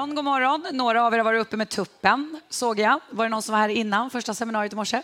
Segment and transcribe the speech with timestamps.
[0.00, 0.66] morgon, god morgon.
[0.72, 3.00] Några av er har varit uppe med tuppen, såg jag.
[3.10, 5.02] Var det någon som var här innan första seminariet i morse?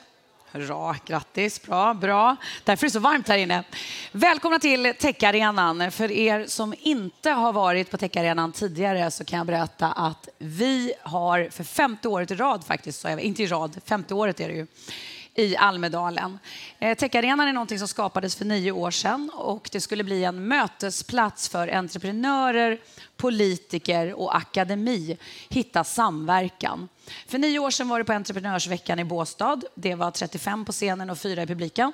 [0.53, 2.37] Bra, grattis, bra, bra.
[2.65, 3.65] Därför är det så varmt här inne.
[4.13, 5.91] Välkomna till Techarenan.
[5.91, 10.93] För er som inte har varit på Techarenan tidigare så kan jag berätta att vi
[11.03, 14.49] har för femte året i rad faktiskt, så jag, inte i rad, femte året är
[14.49, 14.67] det ju,
[15.37, 16.39] i Almedalen.
[16.79, 20.49] Eh, Techarenan är någonting som skapades för nio år sedan och det skulle bli en
[20.49, 22.81] mötesplats för entreprenörer,
[23.17, 25.19] politiker och akademi
[25.49, 26.89] hitta samverkan.
[27.27, 29.61] För nio år sedan var det på Entreprenörsveckan i Båstad.
[29.75, 31.93] Det var 35 på scenen och fyra i publiken.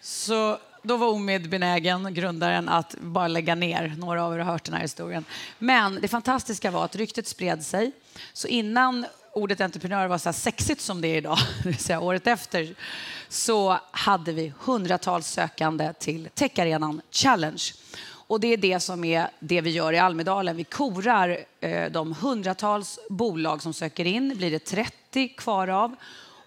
[0.00, 3.94] Så då var Omid benägen, grundaren, att bara lägga ner.
[3.98, 5.24] Några av er har hört den här historien.
[5.58, 7.92] Men det fantastiska var att ryktet spred sig.
[8.32, 12.00] Så innan ordet entreprenör var så här sexigt som det är idag, det vill säga
[12.00, 12.74] året efter,
[13.28, 17.62] så hade vi hundratals sökande till Techarenan Challenge.
[18.30, 20.56] Och det är det som är det vi gör i Almedalen.
[20.56, 25.96] Vi korar eh, de hundratals bolag som söker in, blir det 30 kvar av.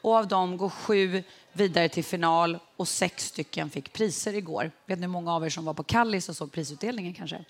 [0.01, 1.23] Och av dem går sju
[1.53, 4.71] vidare till final och sex stycken fick priser igår.
[4.85, 7.45] Vet ni hur många av er som var på Kallis och såg prisutdelningen kanske?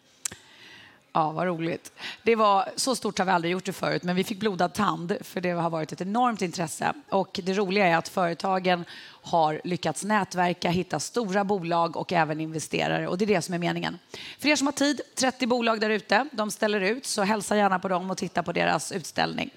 [1.16, 1.92] Ja, vad roligt.
[2.24, 5.18] Det var, så stort har vi aldrig gjort det förut, men vi fick blodad tand
[5.22, 6.94] för det har varit ett enormt intresse.
[7.10, 13.08] Och det roliga är att företagen har lyckats nätverka, hitta stora bolag och även investerare.
[13.08, 14.00] Och det är det som är meningen.
[14.40, 17.80] För er som har tid, 30 bolag där ute, de ställer ut, så hälsa gärna
[17.80, 19.50] på dem och titta på deras utställning.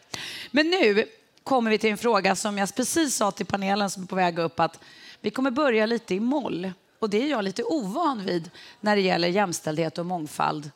[0.51, 1.05] Men nu
[1.43, 4.39] kommer vi till en fråga som jag precis sa till panelen som är på väg
[4.39, 4.81] upp att
[5.21, 6.73] vi kommer börja lite i moll.
[6.99, 10.71] Och det är jag lite ovan vid när det gäller jämställdhet och mångfald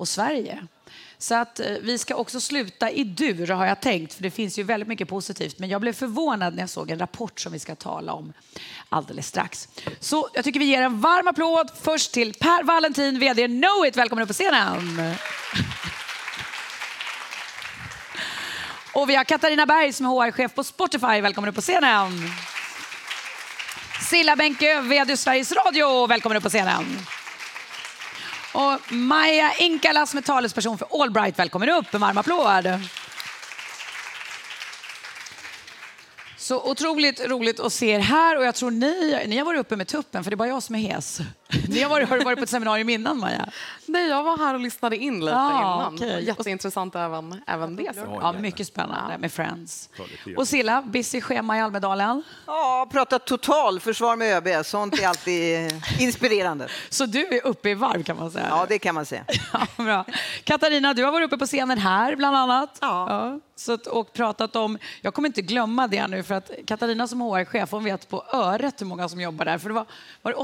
[0.00, 0.66] och Sverige.
[1.18, 4.58] Så att eh, vi ska också sluta i dur har jag tänkt, för det finns
[4.58, 5.58] ju väldigt mycket positivt.
[5.58, 8.32] Men jag blev förvånad när jag såg en rapport som vi ska tala om
[8.88, 9.68] alldeles strax.
[10.00, 13.96] Så jag tycker vi ger en varm applåd först till Per Valentin, VD Knowit.
[13.96, 15.14] Välkommen upp på scenen.
[18.92, 21.20] Och vi har Katarina Berg som är HR-chef på Spotify.
[21.20, 22.10] Välkommen upp på scenen.
[24.10, 26.06] Silla Bänke, VD Sveriges Radio.
[26.06, 26.84] Välkommen upp på scenen.
[28.52, 31.38] Och Maja Inkala som är talesperson för Allbright.
[31.38, 32.80] Välkommen upp, en varm applåd.
[36.36, 39.76] Så otroligt roligt att se er här och jag tror ni, ni har varit uppe
[39.76, 41.20] med tuppen för det är bara jag som är hes.
[41.68, 43.48] Ni har, varit, har du varit på ett seminarium innan Maja?
[43.86, 45.50] Nej, jag var här och lyssnade in lite Ah,
[45.80, 45.94] innan.
[45.94, 46.24] okej.
[46.24, 47.92] Jätteintressant även, även det.
[48.20, 49.88] Ja, mycket spännande med Friends.
[50.36, 52.22] Och Silla, busy schema i Almedalen.
[52.46, 54.66] Ja, prata totalförsvar med ÖB.
[54.66, 56.68] Sånt är alltid inspirerande.
[56.90, 58.46] Så du är uppe i varv kan man säga.
[58.50, 59.24] Ja, det kan man säga.
[59.52, 60.04] Ja, bra.
[60.44, 62.78] Katarina, du har varit uppe på scenen här bland annat.
[62.80, 63.38] Ja.
[63.56, 67.20] så att, och pratat om, jag kommer inte glömma det nu för att Katarina som
[67.20, 69.58] HR-chef hon vet på öret hur många som jobbar där.
[69.58, 69.86] För det var,
[70.22, 70.38] var det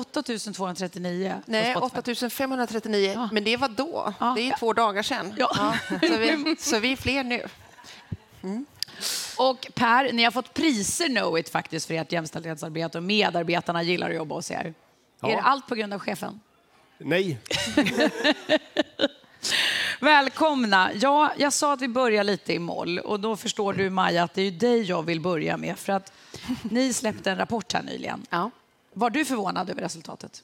[0.97, 2.27] 8239 Nej, på Spotify?
[2.27, 3.12] 8539.
[3.15, 3.29] Ja.
[3.33, 4.15] Men det var då.
[4.21, 4.33] Ja.
[4.37, 5.34] Det är två dagar sedan.
[5.39, 5.75] Ja.
[5.89, 7.43] Så, vi, så vi är fler nu.
[9.39, 14.11] Och Per, ni har fått priser Know It faktiskt för ert jämställdhetsarbete och medarbetarna gillar
[14.11, 14.75] att jobba hos er.
[15.21, 15.29] Ja.
[15.29, 16.41] Är det allt på grund av chefen?
[16.99, 17.39] Nej,
[20.01, 20.91] Välkomna!
[20.95, 24.34] Ja, jag sa att vi börjar lite i moll och då förstår du Maja att
[24.34, 26.13] det är ju dig jag vill börja med för att
[26.63, 28.27] ni släppte en rapport här nyligen.
[28.31, 28.51] Ja.
[28.93, 30.43] Var du förvånad över resultatet?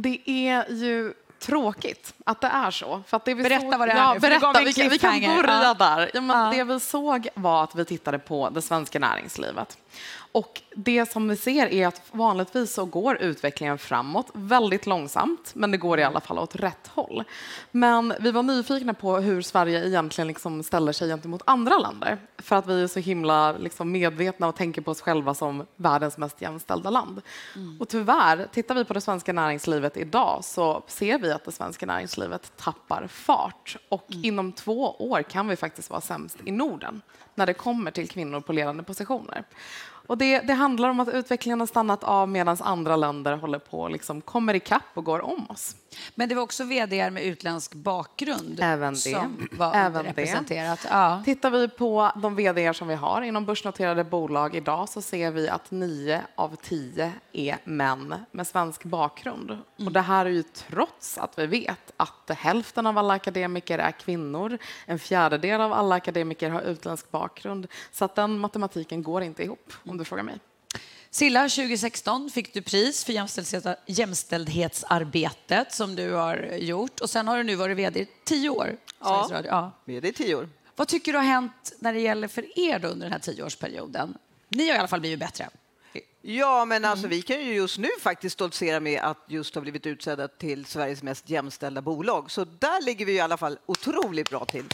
[0.00, 3.02] Det är ju tråkigt att det är så.
[3.06, 4.98] För att det vi Berätta såg, vad det är ja, nu, berätta, vi, kan, vi
[4.98, 5.74] kan börja Ja.
[5.74, 6.10] där.
[6.14, 6.50] Ja, men Ja.
[6.50, 9.78] Det vi såg var att vi tittade på det svenska näringslivet.
[10.38, 15.70] Och det som vi ser är att vanligtvis så går utvecklingen framåt väldigt långsamt, men
[15.70, 17.24] det går i alla fall åt rätt håll.
[17.70, 22.56] Men vi var nyfikna på hur Sverige egentligen liksom ställer sig gentemot andra länder, för
[22.56, 26.42] att vi är så himla liksom medvetna och tänker på oss själva som världens mest
[26.42, 27.20] jämställda land.
[27.80, 31.86] Och tyvärr, tittar vi på det svenska näringslivet idag så ser vi att det svenska
[31.86, 37.02] näringslivet tappar fart och inom två år kan vi faktiskt vara sämst i Norden
[37.38, 39.44] när det kommer till kvinnor på ledande positioner.
[40.08, 43.80] Och det, det handlar om att utvecklingen har stannat av medan andra länder håller på
[43.80, 45.76] och liksom kommer ikapp och går om oss.
[46.14, 49.00] Men det var också vd med utländsk bakgrund Även det.
[49.00, 50.10] som var Även det.
[50.10, 50.86] representerat.
[50.90, 51.22] Ja.
[51.24, 55.48] Tittar vi på de vd som vi har inom börsnoterade bolag idag så ser vi
[55.48, 59.58] att nio av tio är män med svensk bakgrund.
[59.86, 63.90] Och det här är ju trots att vi vet att hälften av alla akademiker är
[63.90, 67.66] kvinnor, en fjärdedel av alla akademiker har utländsk bakgrund.
[67.92, 70.38] Så att den matematiken går inte ihop, om du frågar mig.
[71.10, 77.36] Silla, 2016 fick du pris för jämställdhets- jämställdhetsarbetet som du har gjort och sen har
[77.36, 78.76] du nu varit vd i tio år.
[79.00, 79.72] Ja.
[79.86, 80.48] Är det i tio år.
[80.76, 84.14] Vad tycker du har hänt när det gäller för er under den här tioårsperioden?
[84.48, 85.48] Ni har i alla fall blivit bättre.
[86.22, 89.86] Ja, men alltså, vi kan ju just nu faktiskt stoltsera med att just ha blivit
[89.86, 92.30] utsedda till Sveriges mest jämställda bolag.
[92.30, 94.64] Så där ligger vi i alla fall otroligt bra till.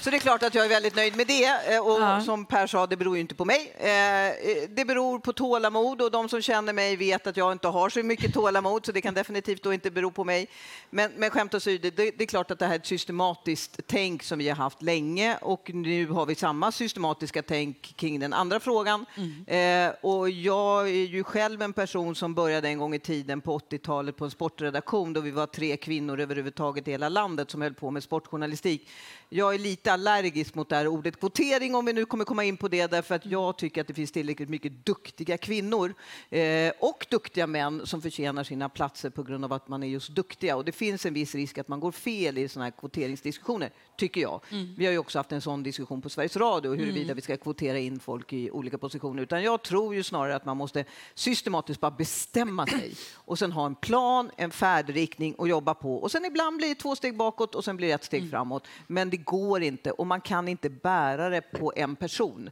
[0.00, 1.44] Så det är klart att jag är väldigt nöjd med det.
[1.74, 2.20] Eh, Och Ja.
[2.20, 3.72] som Per sa, det beror ju inte på mig.
[3.78, 4.32] Eh, eh,
[4.68, 8.02] Det beror på tålamod och de som känner mig vet att jag inte har så
[8.02, 10.48] mycket tålamod så det kan definitivt då inte bero på mig.
[10.90, 14.22] Men, men skämt åsido, det, det är klart att det här är ett systematiskt tänk
[14.22, 18.60] som vi har haft länge och nu har vi samma systematiska tänk kring den andra
[18.60, 19.06] frågan.
[19.46, 23.58] Eh, och jag är ju själv en person som började en gång i tiden på
[23.58, 27.74] 80-talet på en sportredaktion då vi var tre kvinnor överhuvudtaget i hela landet som höll
[27.74, 28.88] på med sportjournalistik.
[29.28, 32.56] Jag är lite allergisk mot det här ordet kvotering om vi nu kommer komma in
[32.56, 35.94] på det därför att jag tycker att det finns tillräckligt mycket duktiga kvinnor
[36.30, 40.08] eh, och duktiga män som förtjänar sina platser på grund av att man är just
[40.08, 40.56] duktiga.
[40.56, 44.20] Och det finns en viss risk att man går fel i sådana här kvoteringsdiskussioner, tycker
[44.20, 44.40] jag.
[44.76, 47.78] Vi har ju också haft en sån diskussion på Sveriges Radio huruvida vi ska kvotera
[47.78, 49.22] in folk i olika positioner.
[49.22, 50.84] Utan jag tror ju snarare att man måste
[51.14, 55.96] systematiskt bara bestämma sig och sen ha en plan, en färdriktning och jobba på.
[55.96, 58.66] Och sen ibland blir det två steg bakåt och sen blir det ett steg framåt.
[58.86, 62.50] Men det går inte och man kan inte bära det på en person.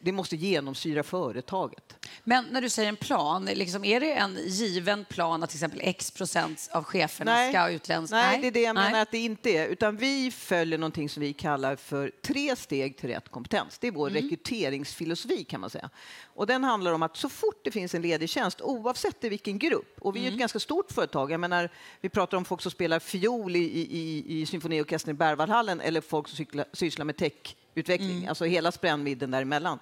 [0.00, 2.06] Det måste genomsyra företaget.
[2.24, 5.80] Men när du säger en plan, liksom, är det en given plan att till exempel
[5.82, 8.12] x procent av cheferna ska ha utländsk?
[8.12, 8.84] Nej, det är det jag Nej.
[8.84, 9.66] menar att det inte är.
[9.66, 13.78] Utan vi följer någonting som vi kallar för tre steg till rätt kompetens.
[13.78, 15.90] Det är vår rekryteringsfilosofi kan man säga.
[16.38, 19.58] Och den handlar om att så fort det finns en ledig tjänst, oavsett i vilken
[19.58, 21.68] grupp, och vi är ett ganska stort företag, jag menar,
[22.00, 26.28] vi pratar om folk som spelar fiol i, i, i, symfoniorkestern i Berwaldhallen eller folk
[26.28, 29.78] som cykla, sysslar med techutveckling, alltså hela spännvidden däremellan.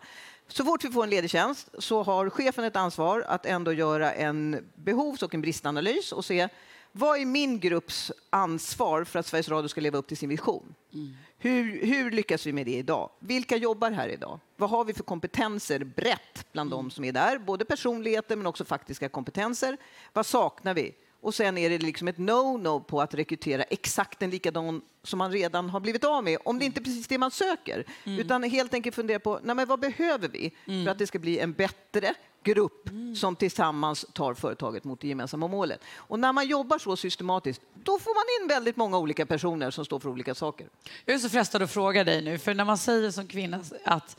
[0.49, 4.13] Så fort vi får en ledig tjänst så har chefen ett ansvar att ändå göra
[4.13, 6.49] en behovs och en bristanalys och se
[6.99, 10.75] vad är min grupps ansvar för att Sveriges Radio ska leva upp till sin vision?
[11.39, 13.11] Hur, hur lyckas vi med det idag?
[13.21, 14.41] Vilka jobbar här idag?
[14.57, 17.39] Vad har vi för kompetenser brett bland de som är där?
[17.39, 19.77] Både personligheter men också faktiska kompetenser.
[20.13, 20.95] Vad saknar vi?
[21.21, 25.33] Och sen är det liksom ett no-no på att rekrytera exakt en likadan som man
[25.33, 27.85] redan har blivit av med, om det inte är precis det man söker.
[28.05, 30.53] Utan helt enkelt fundera på, nej men vad behöver vi
[30.85, 35.49] för att det ska bli en bättre grupp som tillsammans tar företaget mot det gemensamma
[35.49, 35.81] målet.
[35.97, 39.85] Och när man jobbar så systematiskt, då får man in väldigt många olika personer som
[39.85, 40.69] står för olika saker.
[41.05, 44.17] Jag är så frestad att fråga dig nu, för när man säger som kvinna att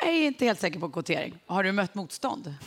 [0.00, 2.54] jag är inte helt säker på kvotering, har du mött motstånd?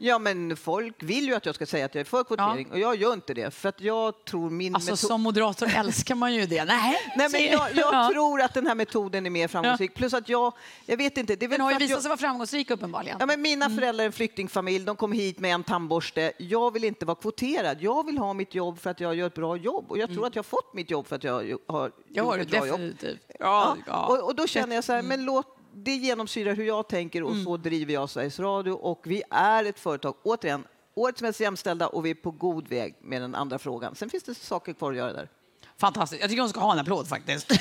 [0.00, 2.78] Ja, men folk vill ju att jag ska säga att jag är för kvotering och
[2.78, 6.34] jag gör inte det för att jag tror min Alltså metod- som moderator älskar man
[6.34, 6.64] ju det.
[6.64, 8.10] Nej, Nej, men jag, jag Ja.
[8.12, 9.94] tror att den här metoden är mer framgångsrik.
[9.94, 10.52] Plus att jag,
[10.86, 11.36] jag vet inte.
[11.36, 13.16] Det är Den har ju visat jag, sig vara framgångsrik uppenbarligen.
[13.20, 16.32] Ja, men mina föräldrar är en flyktingfamilj, de kom hit med en tandborste.
[16.38, 17.76] Jag vill inte vara kvoterad.
[17.80, 19.84] Jag vill ha mitt jobb för att jag gör ett bra jobb.
[19.88, 21.32] Och jag tror att jag har fått mitt jobb för att jag
[21.68, 22.80] har Jag gjort ett bra jobb.
[22.80, 23.20] definitivt.
[23.28, 24.06] Ja, Ja, ja.
[24.06, 27.36] Och, och då känner jag så här, men låt det genomsyra hur jag tänker och
[27.44, 28.72] så driver jag Sveriges Radio.
[28.72, 30.64] Och vi är ett företag, återigen,
[30.94, 33.94] årets mest jämställda och vi är på god väg med den andra frågan.
[33.94, 35.28] Sen finns det saker kvar att göra där.
[35.76, 36.20] Fantastiskt.
[36.20, 37.52] Jag tycker hon ska ha en applåd faktiskt.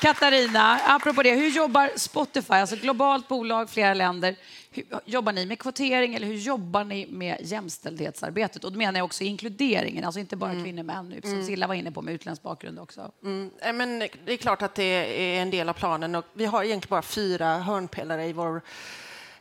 [0.00, 4.36] Katarina, apropå det, hur jobbar Spotify, alltså globalt bolag, flera länder,
[4.70, 8.64] hur, jobbar ni med kvotering eller hur jobbar ni med jämställdhetsarbetet?
[8.64, 11.74] Och då menar jag också inkluderingen, alltså inte bara kvinnor och män, som Silla var
[11.74, 13.12] inne på med utländsk bakgrund också.
[13.24, 16.14] Mm, men det är klart att det är en del av planen.
[16.14, 18.62] Och vi har egentligen bara fyra hörnpelare i vår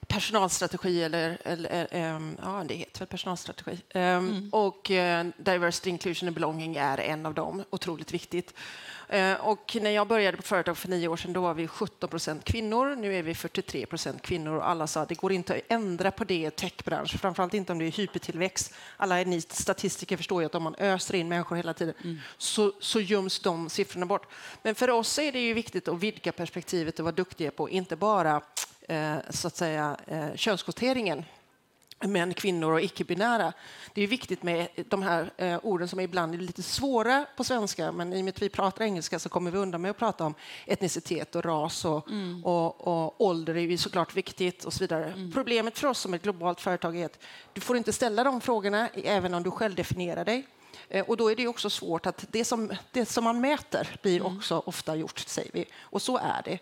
[0.08, 3.78] personalstrategi, eller, eller ehm, ja, det heter väl personalstrategi.
[3.90, 8.54] Ehm, Och eh, diversity, inclusion and belonging är en av dem, otroligt viktigt.
[9.10, 12.10] Eh, och när jag började på företag för nio år sedan då var vi 17
[12.10, 12.96] procent kvinnor.
[12.96, 16.12] Nu är vi 43 procent kvinnor och alla sa att det går inte att ändra
[16.12, 18.74] på det i techbransch, framförallt inte om det är hypertillväxt.
[18.98, 23.00] Alla ni statistiker förstår ju att om man öser in människor hela tiden så, så
[23.00, 24.28] göms de siffrorna bort.
[24.64, 27.96] Men för oss är det ju viktigt att vidga perspektivet och vara duktiga på inte
[27.96, 28.42] bara
[28.88, 31.24] eh, så att säga eh, könskvoteringen
[32.00, 33.54] män, kvinnor och icke-binära.
[33.94, 37.92] Det är viktigt med de här eh, orden som ibland är lite svåra på svenska,
[37.92, 40.26] men i och med att vi pratar engelska så kommer vi undan med att prata
[40.26, 40.34] om
[40.66, 42.08] etnicitet och ras och,
[42.44, 45.30] och, och ålder är ju såklart viktigt och så vidare.
[45.34, 47.20] Problemet för oss som ett globalt företag är att
[47.54, 50.48] du får inte ställa de frågorna även om du själv definierar dig.
[50.90, 54.26] Eh, Och då är det också svårt att det som, det som man mäter blir
[54.26, 55.66] också ofta gjort, säger vi.
[55.82, 56.60] Och så är det.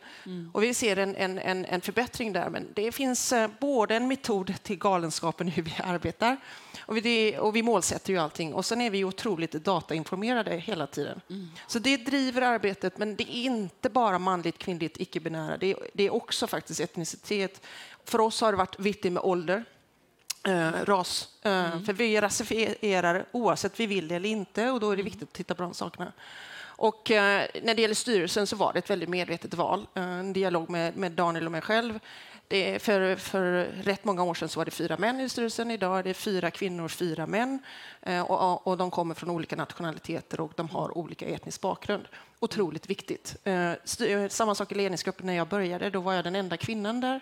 [0.53, 4.07] Och vi ser en, en, en, en förbättring där, men det finns eh, både en
[4.07, 6.37] metod till galenskapen hur vi arbetar
[6.79, 8.53] och vi, det, och vi målsätter ju allting.
[8.53, 11.21] Och sen är vi otroligt datainformerade hela tiden.
[11.67, 15.57] Så det driver arbetet, men det är inte bara manligt, kvinnligt, icke-binära.
[15.57, 17.61] Det, är- det är också faktiskt etnicitet.
[18.05, 19.63] För oss har det varit viktigt med ålder
[20.47, 21.29] eh, ras.
[21.41, 25.23] Eh, För vi rasifierar oavsett vi vill det eller inte och då är det viktigt
[25.23, 26.11] att titta på de sakerna.
[26.77, 29.87] Och eh, när det gäller styrelsen så var det ett väldigt medvetet val.
[29.93, 31.99] Eh, en dialog med, med Daniel och mig själv.
[32.47, 35.71] Det för, för rätt många år sedan så var det fyra män i styrelsen.
[35.71, 37.59] Idag är det fyra kvinnor, fyra män.
[38.01, 42.07] Eh, och, och de kommer från olika nationaliteter och de har olika etnisk bakgrund.
[42.39, 43.35] Otroligt viktigt.
[43.43, 45.89] Eh, styr, samma sak i ledningsgruppen när jag började.
[45.89, 47.19] Då var jag den enda kvinnan där.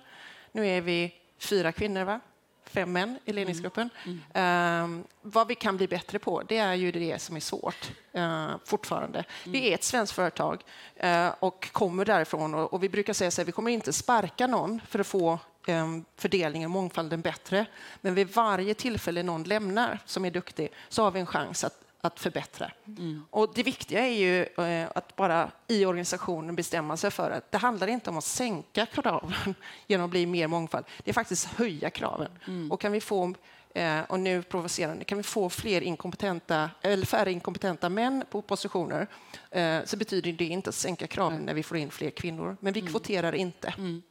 [0.52, 2.20] Nu är vi fyra kvinnor, va?
[2.66, 3.90] Fem män i ledningsgruppen.
[4.06, 4.20] Mm.
[4.34, 5.04] Mm.
[5.22, 9.20] Vad vi kan bli bättre på, det är ju det som är svårt uh, fortfarande.
[9.44, 9.52] Mm.
[9.52, 10.64] Vi är ett svenskt företag
[11.04, 14.82] uh, och kommer därifrån och, och vi brukar säga att vi kommer inte sparka någon
[14.88, 17.66] för att få um, fördelningen, mångfalden bättre.
[18.02, 21.80] Men vid varje tillfälle någon lämnar som är duktig så har vi en chans att
[22.06, 22.72] att förbättra.
[22.88, 23.26] Mm.
[23.30, 27.58] Och det viktiga är ju eh, att bara i organisationen bestämma sig för att det
[27.58, 29.56] handlar inte om att sänka kraven
[29.88, 30.86] genom att bli mer mångfald.
[31.04, 32.32] Det är faktiskt höja kraven.
[32.48, 32.72] Mm.
[32.72, 33.34] Och kan vi få
[33.74, 39.08] eh, och nu provocerande, kan vi få fler inkompetenta, eller färre inkompetenta män på positioner
[39.52, 42.58] eh, så betyder det inte att sänka kraven när vi får in fler kvinnor.
[42.60, 42.92] Men vi mm.
[42.92, 43.74] kvoterar inte.
[43.78, 44.02] Mm.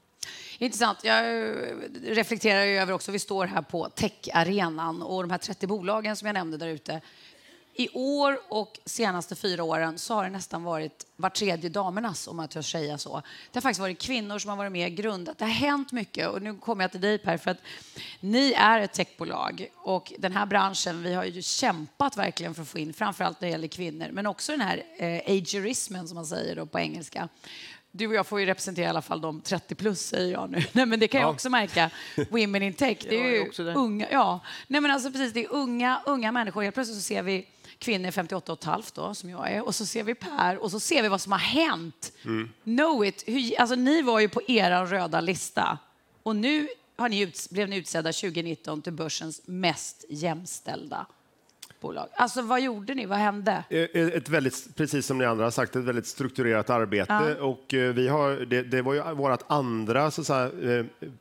[0.59, 1.05] Intressant.
[1.05, 1.25] Jag
[2.05, 6.35] reflekterar över också, vi står här på techarenan och de här 30 bolagen som jag
[6.35, 7.01] nämnde där ute
[7.75, 12.37] i år och senaste fyra åren så har det nästan varit var tredje damernas, om
[12.37, 13.23] man törs säga så.
[13.51, 15.39] Det har faktiskt varit kvinnor som har varit med och grundat.
[15.39, 17.59] Det har hänt mycket och nu kommer jag till dig Per, för att
[18.21, 22.69] ni är ett techbolag och den här branschen, vi har ju kämpat verkligen för att
[22.69, 26.27] få in, framförallt när det gäller kvinnor, men också den här eh, agerismen som man
[26.27, 27.29] säger då på engelska.
[27.95, 30.65] Du och jag får ju representera i alla fall de 30 plus, säger jag nu.
[30.73, 31.91] Nej, men det kan jag också märka.
[32.31, 33.31] Women in tech, det är
[33.65, 34.41] ju unga, ja.
[34.67, 36.63] Nej, men alltså precis, det är unga, unga människor.
[36.63, 37.47] Helt plötsligt så ser vi
[37.83, 40.71] kvinnor 58 och ett halvt då, som jag är, och så ser vi Per och
[40.71, 42.13] så ser vi vad som har hänt.
[42.25, 42.51] Mm.
[42.65, 43.25] Know it.
[43.27, 45.79] Hur, alltså, ni var ju på er röda lista
[46.23, 51.07] och nu har ni ut, blev ni utsedda 2019 till börsens mest jämställda
[51.83, 52.09] bolag.
[52.15, 53.07] Alltså vad gjorde ni?
[53.07, 53.65] Vad hände?
[53.71, 57.37] Eh, eh, ett väldigt, precis som ni andra har sagt, ett väldigt strukturerat arbete.
[57.39, 57.45] Ja.
[57.45, 60.51] Och eh, vi har, det, det var ju vårt andra så säga,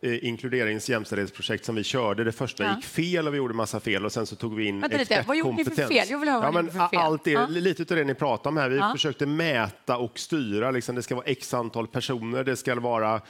[0.02, 2.24] inkluderings jämställdhetsprojekt som vi körde.
[2.24, 2.76] Det första ja.
[2.76, 5.24] gick fel och vi gjorde massa fel och sen så tog vi in Vänta lite,
[5.28, 6.06] vad gjorde ni för fel?
[6.10, 7.00] Jag vill höra ja, men, för fel.
[7.00, 7.48] Allt det, ja.
[7.48, 8.70] Lite av det ni pratar om här.
[8.70, 10.72] Vi försökte mäta och styra.
[10.72, 12.44] Liksom, det ska vara x antal personer.
[12.44, 13.22] Det ska vara, eh,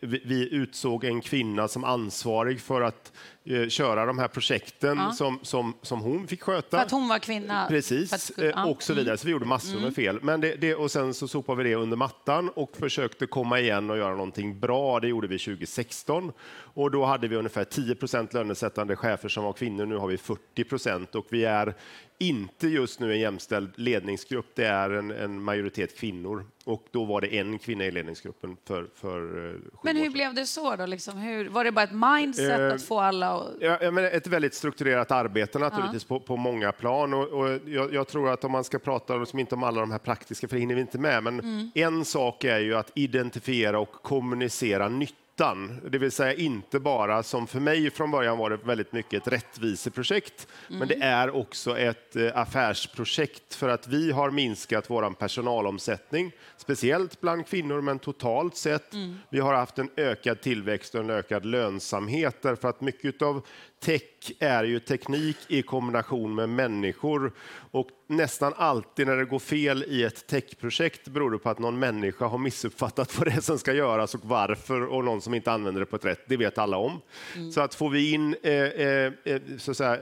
[0.00, 3.33] vi, vi utsåg en kvinna som ansvarig för att Eh,
[3.68, 5.12] köra de här projekten ja.
[5.12, 6.76] som, som, som hon fick sköta.
[6.76, 7.66] För att hon var kvinna?
[7.68, 8.66] Precis, att, ja.
[8.66, 9.16] och så vidare.
[9.16, 9.94] Så vi gjorde massor med mm.
[9.94, 10.18] fel.
[10.22, 13.90] Men det, det, och sen så sopade vi det under mattan och försökte komma igen
[13.90, 15.00] och göra någonting bra.
[15.00, 16.32] Det gjorde vi 2016
[16.74, 19.86] och då hade vi ungefär 10% lönesättande chefer som var kvinnor.
[19.86, 21.74] Nu har vi 40 och vi är
[22.18, 24.46] inte just nu en jämställd ledningsgrupp.
[24.54, 28.86] Det är en, en, majoritet kvinnor och då var det en kvinna i ledningsgruppen för,
[28.94, 30.86] för eh, Men hur blev det så då?
[30.86, 33.36] Liksom, hur, var det bara ett mindset uh, att få alla?
[33.36, 33.48] Och...
[33.60, 36.08] Ja, men ett väldigt strukturerat arbete naturligtvis uh.
[36.08, 39.38] på, på, många plan och, och jag, jag, tror att om man ska prata liksom
[39.38, 41.70] inte om alla de här praktiska, för det hinner vi inte med, men mm.
[41.74, 47.22] en sak är ju att identifiera och kommunicera nytt nyttan, det vill säga inte bara
[47.22, 50.78] som för mig från början var det väldigt mycket ett rättviseprojekt, mm.
[50.78, 57.20] men det är också ett eh, affärsprojekt för att vi har minskat vår personalomsättning, speciellt
[57.20, 58.94] bland kvinnor, men totalt sett.
[58.94, 59.16] Mm.
[59.30, 63.46] Vi har haft en ökad tillväxt och en ökad lönsamhet därför att mycket av
[63.84, 67.32] tech är ju teknik i kombination med människor
[67.70, 71.78] och nästan alltid när det går fel i ett techprojekt beror det på att någon
[71.78, 75.52] människa har missuppfattat vad det är som ska göras och varför och någon som inte
[75.52, 76.24] använder det på ett rätt.
[76.26, 77.00] Det vet alla om.
[77.36, 77.52] Mm.
[77.52, 79.98] Så att får vi in eh, eh, eh så säga,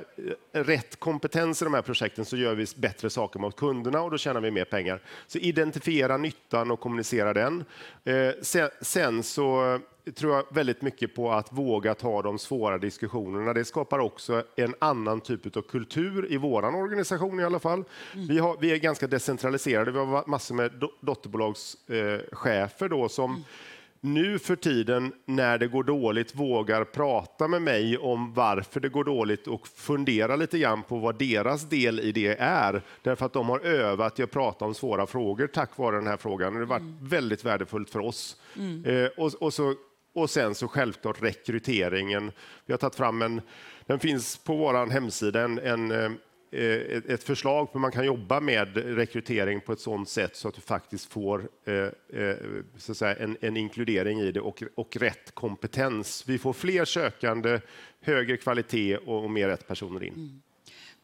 [0.52, 4.18] rätt kompetens i de här projekten så gör vi bättre saker mot kunderna och då
[4.18, 5.02] tjänar vi mer pengar.
[5.26, 7.64] Så identifiera nyttan och kommunicera den.
[8.04, 9.80] Eh, sen, sen så
[10.10, 13.52] tror jag väldigt mycket på att våga ta de svåra diskussionerna.
[13.52, 17.84] Det skapar också en annan typ av kultur i vår organisation i alla fall.
[18.14, 18.26] Mm.
[18.26, 19.90] Vi, har, vi, är ganska decentraliserade.
[19.90, 23.42] Vi har massor med do, dotterbolagschefer då som mm.
[24.00, 29.04] nu för tiden när det går dåligt vågar prata med mig om varför det går
[29.04, 32.82] dåligt och fundera lite grann på vad deras del i det är.
[33.02, 36.16] Därför att de har övat i att prata om svåra frågor tack vare den här
[36.16, 36.52] frågan.
[36.52, 36.98] Det har varit mm.
[37.00, 38.36] väldigt värdefullt för oss.
[38.56, 38.84] Mm.
[38.84, 39.74] Eh, och, och så
[40.12, 42.32] och sen så självklart rekryteringen.
[42.66, 43.40] Vi har tagit fram en,
[43.86, 46.12] den finns på vår hemsida, en, en eh,
[47.08, 50.54] ett förslag på hur man kan jobba med rekrytering på ett sådant sätt så att
[50.54, 52.36] du faktiskt får eh, eh,
[52.76, 56.24] så att säga, en, en, inkludering i det och, och rätt kompetens.
[56.26, 57.60] Vi får fler sökande,
[58.00, 60.14] högre kvalitet och, och mer rätt personer in.
[60.14, 60.42] Mm.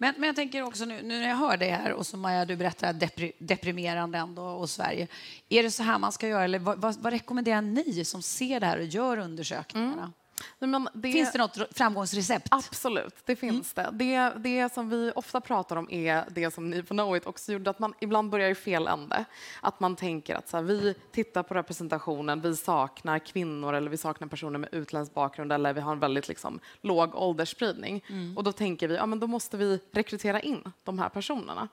[0.00, 2.44] Men, men jag tänker också nu, nu, när jag hör det här och som Maja,
[2.44, 5.08] du berättar depri, deprimerande ändå och Sverige.
[5.48, 8.60] Är det så här man ska göra eller vad, vad, vad, rekommenderar ni som ser
[8.60, 9.92] det här och gör undersökningarna?
[9.92, 10.12] Mm.
[10.58, 12.48] Men det, Finns det något framgångsrecept?
[12.50, 13.90] Absolut, det finns det.
[13.92, 14.32] det.
[14.36, 17.78] Det som vi ofta pratar om är det som ni på Knowit också gjorde, att
[17.78, 19.24] man ibland börjar i fel ände.
[19.60, 23.96] Att man tänker att så här, vi tittar på representationen, vi saknar kvinnor eller vi
[23.96, 28.04] saknar personer med utländsk bakgrund eller vi har en väldigt liksom, låg åldersspridning.
[28.36, 31.68] Och då tänker vi, ja men då måste vi rekrytera in de här personerna.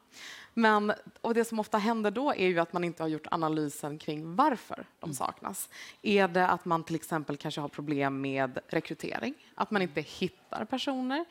[0.58, 3.98] Men, och det som ofta händer då är ju att man inte har gjort analysen
[3.98, 5.70] kring varför de saknas.
[6.02, 10.66] Är det att man till exempel kanske har problem med rekrytering, att man inte hittar
[10.66, 11.26] personer?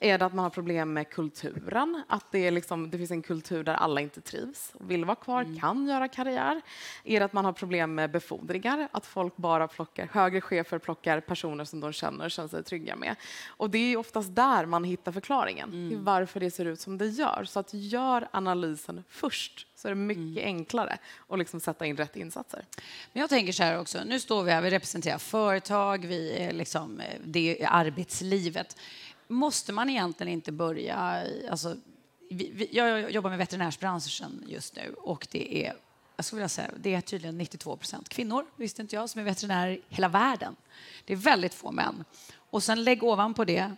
[0.00, 3.22] Är det att man har problem med kulturen, att det, är liksom, det finns en
[3.22, 6.60] kultur där alla inte trivs och vill vara kvar, kan göra karriär?
[7.04, 11.20] Är det att man har problem med befordringar, att folk bara plockar, högre chefer plockar
[11.20, 13.16] personer som de känner och känner sig trygga med?
[13.48, 17.06] Och det är oftast där man hittar förklaringen till varför det ser ut som det
[17.06, 17.44] gör.
[17.44, 18.28] Så att gör
[18.70, 20.98] analysen först så är det mycket enklare
[21.28, 22.64] att liksom sätta in rätt insatser.
[23.12, 26.52] Men jag tänker så här också, nu står vi här, vi representerar företag, vi är
[26.52, 28.76] liksom, eh, det är arbetslivet.
[29.28, 31.76] Måste man egentligen inte börja, alltså,
[32.30, 35.74] vi, vi, jag jobbar med veterinärsbranschen just nu och det är,
[36.16, 39.24] jag skulle vilja säga, det är tydligen 92 procent kvinnor, visste inte jag, som är
[39.24, 40.56] veterinärer i hela världen.
[41.04, 42.04] Det är väldigt få män.
[42.50, 43.76] Och sen lägg ovanpå det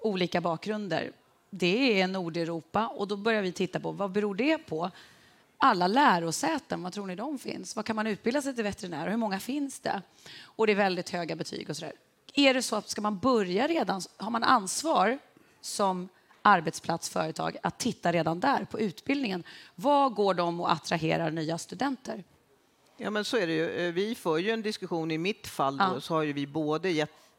[0.00, 1.12] olika bakgrunder.
[1.58, 4.90] Det är Nordeuropa och då börjar vi titta på vad beror det på?
[5.58, 7.76] alla lärosäten, vad tror ni de finns?
[7.76, 9.08] Vad kan man utbilda sig till veterinär?
[9.10, 10.02] Hur många finns det?
[10.42, 11.92] Och det är väldigt höga betyg och sådär.
[12.34, 15.18] Är det så att ska man börja redan, har man ansvar
[15.60, 16.08] som
[16.42, 19.44] arbetsplats, företag, att titta redan där på utbildningen?
[19.74, 22.24] Vad går de och attraherar nya studenter?
[22.96, 23.70] Ja, men så är det ju.
[23.86, 25.10] Eh, Vi för ju en diskussion.
[25.10, 26.00] I mitt fall då, Ja.
[26.00, 26.90] så har ju vi både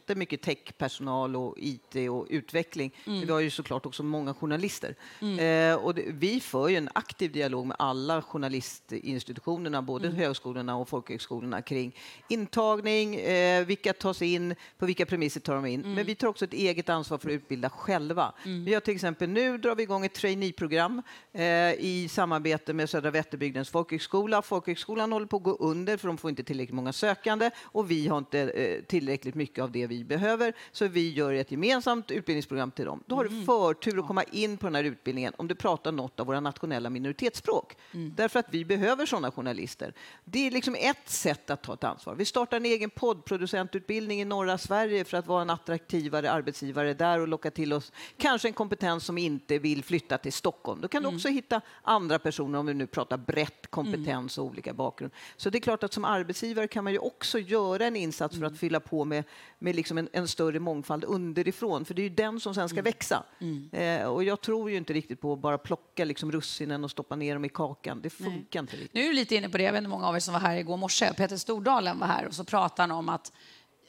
[0.07, 2.93] jättemycket techpersonal och IT och utveckling.
[3.05, 4.95] Men vi har ju såklart också många journalister.
[5.21, 10.89] Eh, och det, vi för ju en aktiv dialog med alla journalistinstitutionerna, både högskolorna och
[10.89, 11.95] folkhögskolorna kring
[12.29, 15.81] intagning, eh, vilka tas in, på vilka premisser tar de in.
[15.95, 18.33] Men vi tar också ett eget ansvar för att utbilda själva.
[18.43, 21.01] Vi har till exempel nu drar vi igång ett traineeprogram
[21.33, 21.43] eh,
[21.79, 24.41] i samarbete med Södra Vätterbygdens folkhögskola.
[24.41, 28.07] Folkhögskolan håller på att gå under för de får inte tillräckligt många sökande och vi
[28.07, 30.53] har inte eh, tillräckligt mycket av det vi behöver.
[30.71, 33.03] Så vi gör ett gemensamt utbildningsprogram till dem.
[33.05, 36.19] Då har du förtur att komma in på den här utbildningen om du pratar något
[36.19, 37.75] av våra nationella minoritetsspråk.
[37.91, 39.93] Därför att vi behöver sådana journalister.
[40.23, 42.15] Det är liksom ett sätt att ta ett ansvar.
[42.15, 47.19] Vi startar en egen poddproducentutbildning i norra Sverige för att vara en attraktivare arbetsgivare där
[47.19, 50.81] och locka till oss kanske en kompetens som inte vill flytta till Stockholm.
[50.81, 54.73] Då kan du också hitta andra personer om vi nu pratar brett kompetens och olika
[54.73, 55.13] bakgrund.
[55.37, 58.45] Så det är klart att som arbetsgivare kan man ju också göra en insats för
[58.45, 59.23] att fylla på med,
[59.59, 62.81] med liksom en, en större mångfald underifrån, för det är ju den som sen ska
[62.81, 63.23] växa.
[63.71, 67.15] Eh, och jag tror ju inte riktigt på att bara plocka liksom russinen och stoppa
[67.15, 68.01] ner dem i kakan.
[68.01, 68.93] Det funkar inte riktigt.
[68.93, 70.41] Nu är du lite inne på det, jag vet inte många av er som var
[70.41, 71.13] här igår morse.
[71.13, 73.31] Peter Stordalen var här och så pratade han om att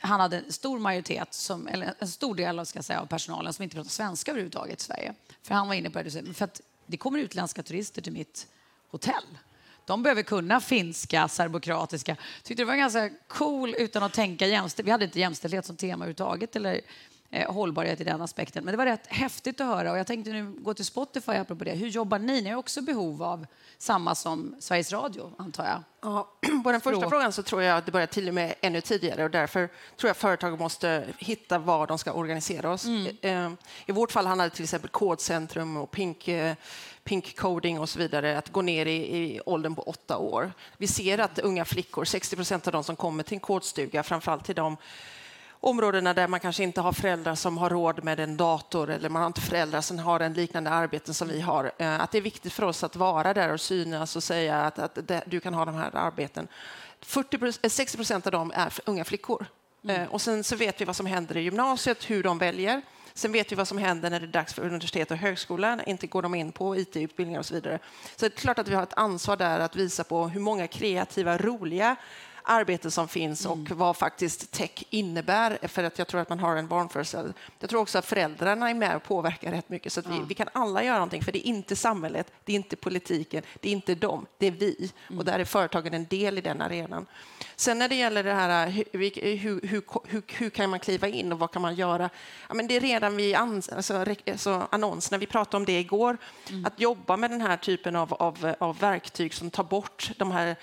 [0.00, 3.52] han hade en stor majoritet, som, eller en stor del av, ska säga, av personalen
[3.52, 5.14] som inte pratar svenska överhuvudtaget i Sverige.
[5.42, 8.46] För han var inne på det, för att det kommer utländska turister till mitt
[8.90, 9.24] hotell.
[9.88, 12.16] De behöver kunna finska, serbokroatiska.
[12.42, 14.86] Tyckte det var ganska cool utan att tänka jämställdhet.
[14.86, 16.80] Vi hade inte jämställdhet som tema överhuvudtaget eller
[17.30, 18.64] eh, hållbarhet i den aspekten.
[18.64, 21.64] Men det var rätt häftigt att höra och jag tänkte nu gå till Spotify apropå
[21.64, 21.74] det.
[21.74, 22.42] Hur jobbar ni?
[22.42, 23.46] Ni har också behov av
[23.78, 25.82] samma som Sveriges Radio, antar jag.
[26.00, 26.32] Ja,
[26.64, 27.10] på den första Språk.
[27.10, 30.08] frågan så tror jag att det börjar till och med ännu tidigare och därför tror
[30.08, 32.86] jag företag måste hitta var de ska organisera oss.
[33.20, 33.50] Eh,
[33.86, 36.54] I vårt fall handlar det till exempel kodcentrum och pink, eh,
[37.04, 40.52] pink coding och så vidare, att gå ner i, i åldern på åtta år.
[40.76, 44.44] Vi ser att unga flickor, 60 procent av de som kommer till en kodstuga, framförallt
[44.44, 44.76] till de
[45.60, 49.22] områdena där man kanske inte har föräldrar som har råd med en dator eller man
[49.22, 51.72] har inte föräldrar som har en liknande arbeten som vi har.
[51.78, 54.78] Eh, Att det är viktigt för oss att vara där och synas och säga att,
[54.78, 56.48] att du kan ha de här arbeten.
[57.00, 59.46] 40, eh, 60 procent av dem är unga flickor.
[59.88, 62.82] Eh, Och sen så vet vi vad som händer i gymnasiet, hur de väljer.
[63.14, 65.80] Sen vet vi vad som händer när det är dags för universitet och högskola.
[65.86, 67.78] Inte går de in på IT-utbildningar och så vidare.
[68.16, 70.66] Så det är klart att vi har ett ansvar där att visa på hur många
[70.66, 71.96] kreativa, roliga
[72.48, 75.58] arbeten som finns och vad faktiskt tech innebär.
[75.68, 77.34] För att jag tror att man har en vanföreställning.
[77.60, 79.92] Jag tror också att föräldrarna är med och påverkar rätt mycket.
[79.92, 82.56] Så att vi, vi kan alla göra någonting, för det är inte samhället, det är
[82.56, 84.92] inte politiken, det är inte dem, det är vi.
[85.18, 87.06] Och där är företagen en del i den arenan.
[87.56, 89.82] Sen när det gäller det här, hur, hur, hur,
[90.26, 92.10] hur, kan man kliva in och vad kan man göra?
[92.48, 96.16] Ja, men det är redan vid ans, alltså, alltså, annonserna, vi pratade om det igår,
[96.64, 100.56] att jobba med den här typen av, av, av verktyg som tar bort de här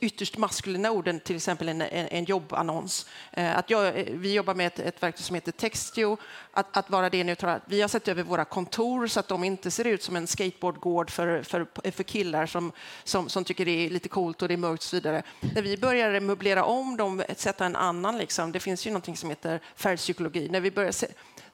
[0.00, 3.06] ytterst maskulina orden gjorde till exempel en, en, en jobbannons.
[3.32, 6.16] Eh, att jag, eh, vi jobbar med ett, ett verktyg som heter Textio,
[6.52, 7.60] att, att vara det neutrala.
[7.66, 11.10] Vi har sett över våra kontor så att de inte ser ut som en skateboardgård
[11.10, 12.72] för, för, för killar som,
[13.04, 15.22] som, som tycker det är lite coolt och det är mörkt och så vidare.
[15.54, 19.30] När vi började möblera om dem, sätta en annan, liksom, det finns ju någonting som
[19.30, 21.06] heter färgpsykologi, när vi började se,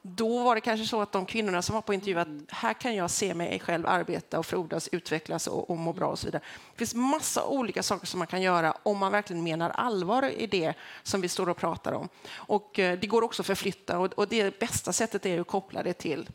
[0.03, 2.95] då var det kanske så att de kvinnorna som var på intervju att här kan
[2.95, 6.43] jag se mig själv arbeta och frodas, utvecklas och, och må bra och så vidare.
[6.73, 10.47] Det finns massa olika saker som man kan göra om man verkligen menar allvar i
[10.47, 12.09] det som vi står och pratar om.
[12.33, 15.83] Och eh, det går också att förflytta och, och det bästa sättet är att koppla
[15.83, 16.29] det till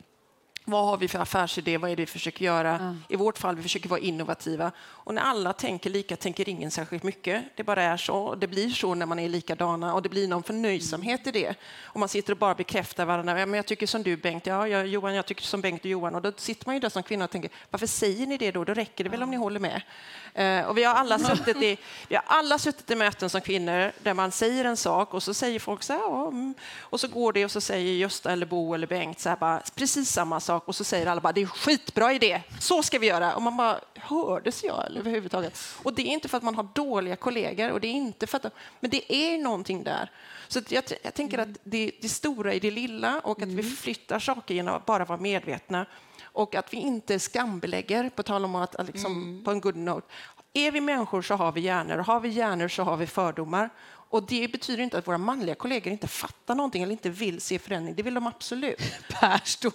[0.70, 1.78] vad har vi för affärsidé?
[1.78, 2.78] Vad är det vi försöker göra?
[2.78, 3.04] Mm.
[3.08, 4.72] I vårt fall vi försöker vara innovativa.
[4.80, 7.44] Och när alla tänker lika tänker ingen särskilt mycket.
[7.56, 8.34] Det bara är så.
[8.34, 11.54] Det blir så när man är likadana och det blir någon förnöjsamhet i det.
[11.82, 13.40] Och man sitter och bara bekräftar varandra.
[13.40, 14.46] Ja, men jag tycker som du Bengt.
[14.46, 16.14] Ja, jag, Johan, jag tycker som Bengt och Johan.
[16.14, 18.64] Och då sitter man ju där som kvinna och tänker, varför säger ni det då?
[18.64, 19.82] Då räcker det väl om ni håller med.
[20.38, 21.78] Uh, och vi har, alla suttit i,
[22.08, 25.34] vi har alla suttit i möten som kvinnor där man säger en sak och så
[25.34, 26.54] säger folk så här, ja, mm.
[26.80, 29.62] och så går det och så säger Gösta eller Bo eller Bengt så här, bara,
[29.74, 32.82] precis samma sak sak och så säger alla bara det är en skitbra idé, så
[32.82, 33.34] ska vi göra.
[33.34, 35.58] Och man bara, hördes jag överhuvudtaget?
[35.82, 38.36] Och det är inte för att man har dåliga kollegor, och det är inte för
[38.36, 40.10] att, men det är någonting där.
[40.48, 43.76] Så jag, jag tänker att det, det stora i det lilla och att vi mm.
[43.76, 45.86] flyttar saker genom att bara vara medvetna
[46.24, 49.44] och att vi inte skambelägger, på tal om att liksom, mm.
[49.44, 50.06] på en good note.
[50.54, 53.70] Är vi människor så har vi hjärnor och har vi hjärnor så har vi fördomar.
[54.10, 57.58] Och det betyder inte att våra manliga kollegor inte fattar någonting eller inte vill se
[57.58, 57.94] förändring.
[57.94, 58.78] Det vill de absolut.
[59.08, 59.72] Per står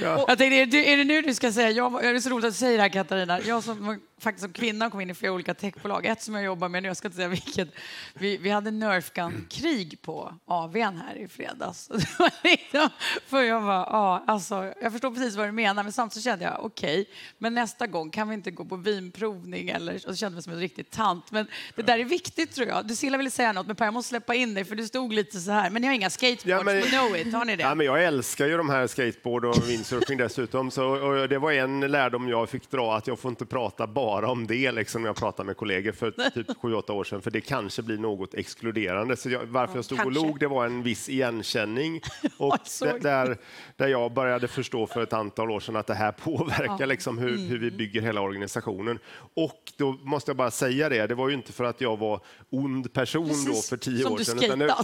[0.00, 0.24] ja.
[0.28, 2.44] Jag tänkte, är det, är det nu du ska säga, jag, det är så roligt
[2.44, 5.32] att du säger det här Katarina, jag som faktiskt som kvinna kom in i flera
[5.32, 6.06] olika techbolag.
[6.06, 7.68] Ett som jag jobbar med nu, jag ska inte säga vilket.
[8.14, 11.90] Vi, vi hade Nerfgun-krig på AWn här i fredags.
[12.42, 12.88] Liksom,
[13.26, 16.64] för jag var, ja, alltså, jag förstår precis vad du menar, men samtidigt kände jag
[16.64, 20.34] okej, okay, men nästa gång kan vi inte gå på vinprovning eller och så kände
[20.34, 21.30] mig som en riktig tant.
[21.30, 22.86] Men det där är viktigt tror jag.
[22.86, 25.12] Du Silla ville säga något, men Per, jag måste släppa in dig för du stod
[25.12, 25.70] lite så här.
[25.70, 27.34] Men ni har inga skateboards, ja, men, know it.
[27.34, 27.62] Har ni det?
[27.62, 30.70] Ja, men jag älskar ju de här skateboard och windsurfing dessutom.
[30.70, 34.09] Så, och det var en lärdom jag fick dra, att jag får inte prata bara
[34.10, 37.30] bara om det liksom, när jag pratade med kollegor för typ 7-8 år sedan, för
[37.30, 39.16] det kanske blir något exkluderande.
[39.16, 40.20] Så jag, varför jag stod kanske.
[40.20, 42.00] och log, det var en viss igenkänning.
[42.36, 42.58] Och
[43.00, 43.36] där,
[43.76, 47.38] där jag började förstå för ett antal år sedan att det här påverkar liksom hur,
[47.38, 47.76] hur vi mm.
[47.76, 48.98] bygger hela organisationen.
[49.34, 52.20] Och då måste jag bara säga det, det var ju inte för att jag var
[52.50, 54.42] ond person Precis, då för tio år sedan.
[54.42, 54.74] Utan det,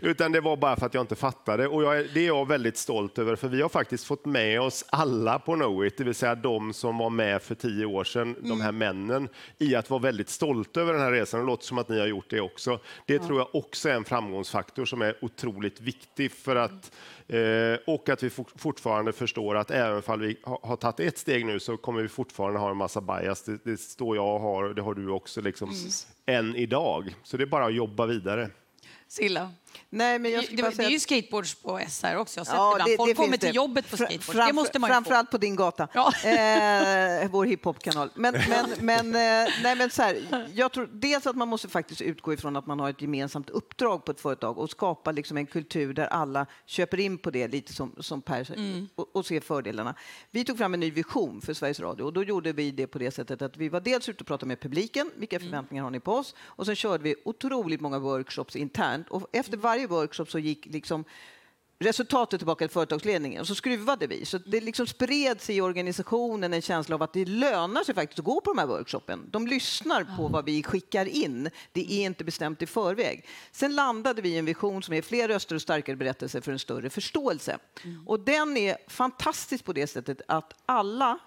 [0.00, 1.68] utan det var bara för att jag inte fattade.
[1.68, 4.84] Och jag, det är jag väldigt stolt över, för vi har faktiskt fått med oss
[4.90, 8.48] alla på Knowit, det vill säga de som var med för tio år sedan, mm.
[8.48, 11.40] de här männen, i att vara väldigt stolta över den här resan.
[11.40, 12.78] Det låter som att ni har gjort det också.
[13.06, 13.26] Det ja.
[13.26, 16.92] tror jag också är en framgångsfaktor som är otroligt viktig för att
[17.30, 21.60] Eh, och att vi fortfarande förstår att även om vi har tagit ett steg nu
[21.60, 23.42] så kommer vi fortfarande ha en massa bias.
[23.42, 25.90] Det, det står jag har, det har du också, liksom, mm.
[26.26, 27.14] än idag.
[27.22, 28.50] Så det är bara att jobba vidare.
[29.08, 29.50] Silla?
[29.92, 32.40] Nej, men jag det, det är ju skateboards på SR också.
[32.40, 34.22] Jag ja, det, Folk det kommer till jobbet på skateboard.
[34.22, 36.12] Framför, det måste man framförallt på din gata, ja.
[36.24, 38.10] eh, vår hiphop-kanal.
[38.14, 42.00] Men, men, men, eh, nej, men så här, jag tror dels att man måste faktiskt
[42.00, 45.46] utgå ifrån att man har ett gemensamt uppdrag på ett företag och skapa liksom en
[45.46, 48.88] kultur där alla köper in på det, lite som, som Per mm.
[48.94, 49.94] och, och ser fördelarna.
[50.30, 52.98] Vi tog fram en ny vision för Sveriges Radio och då gjorde vi det på
[52.98, 55.48] det sättet att vi var dels ute och pratade med publiken, vilka mm.
[55.48, 56.34] förväntningar har ni på oss?
[56.40, 61.04] Och sen körde vi otroligt många workshops internt och efter varje workshop så gick liksom
[61.84, 64.24] resultatet tillbaka till företagsledningen och så skruvade vi.
[64.24, 68.24] Så det liksom spreds i organisationen en känsla av att det lönar sig faktiskt att
[68.24, 69.28] gå på de här workshopen.
[69.30, 71.50] De lyssnar på vad vi skickar in.
[71.72, 73.26] Det är inte bestämt i förväg.
[73.52, 76.58] Sen landade vi i en vision som är fler röster och starkare berättelser för en
[76.58, 77.58] större förståelse.
[77.84, 78.08] Mm.
[78.08, 81.18] Och den är fantastisk på det sättet att alla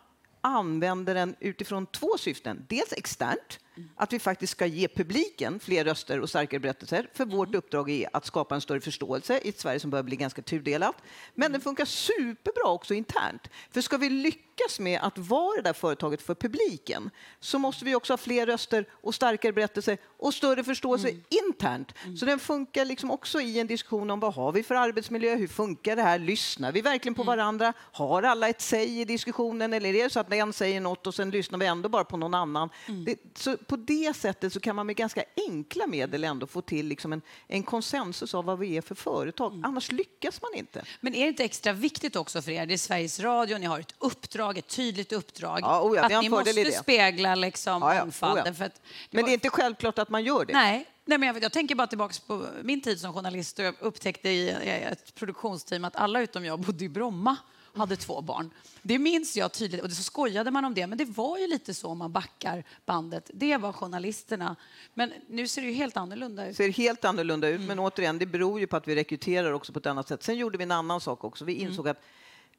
[0.42, 2.66] använder den utifrån två syften.
[2.70, 3.60] Dels externt,
[3.96, 7.10] att vi faktiskt ska ge publiken fler röster och starkare berättelser.
[7.14, 7.58] För vårt mm.
[7.58, 10.96] uppdrag är att skapa en större förståelse i ett Sverige som börjar bli ganska tudelat.
[11.36, 13.48] Men den funkar superbra också internt.
[13.72, 17.10] För ska vi lyckas med att vara det där företaget för publiken
[17.40, 21.24] så måste vi också ha fler röster och starkare berättelser och större förståelse mm.
[21.48, 21.94] internt.
[22.04, 22.18] Mm.
[22.18, 25.48] Så den funkar liksom också i en diskussion om vad har vi för arbetsmiljö, hur
[25.48, 27.38] funkar det här, lyssnar vi verkligen på mm.
[27.38, 31.08] varandra, har alla ett säg i diskussionen eller är det så att en säger något
[31.08, 32.70] och sen lyssnar vi ändå bara på någon annan.
[32.88, 33.06] Mm.
[33.06, 36.88] Det, så på det sättet så kan man med ganska enkla medel ändå få till
[36.88, 39.54] liksom en, en konsensus av vad vi är för företag.
[39.54, 39.66] Mm.
[39.66, 40.84] Annars lyckas man inte.
[41.02, 42.66] Men är det inte extra viktigt också för er?
[42.66, 45.60] Det är Sveriges Radio, ni har ett uppdrag, ett tydligt uppdrag.
[45.62, 48.54] Ja, oh ja, att ni måste spegla liksom ja, ja, mångfalden.
[48.54, 48.68] Oh
[49.12, 50.54] men det är inte självklart att man gör det.
[50.54, 53.76] Nej, Nej, men jag, jag, tänker bara tillbaka på min tid som journalist och jag
[53.80, 57.38] upptäckte i ett produktionsteam att alla utom jag bodde i Bromma.
[57.74, 58.50] Hade två barn.
[58.82, 61.74] Det minns jag tydligt och så skojade man om det, men det var ju lite
[61.74, 63.32] så om man backar bandet.
[63.34, 64.56] Det var journalisterna.
[64.94, 66.58] Men nu ser det ju helt annorlunda ut.
[66.58, 69.80] ser helt annorlunda ut, men återigen, det beror ju på att vi rekryterar också på
[69.80, 70.24] ett annat sätt.
[70.24, 71.46] Sen gjorde vi en annan sak också.
[71.46, 72.02] Vi insåg att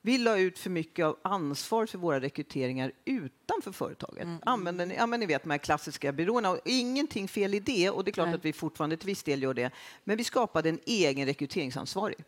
[0.07, 4.24] vi la ut för mycket av ansvar för våra rekryteringar utanför företaget.
[4.24, 4.38] Mm.
[4.46, 6.50] Använder, ja, men ni vet de här klassiska byråerna.
[6.50, 8.35] Och ingenting fel i det och det är klart Nej.
[8.35, 9.70] att vi fortfarande till viss del gör det.
[10.05, 12.24] Men vi skapade en egen rekryteringsansvarig.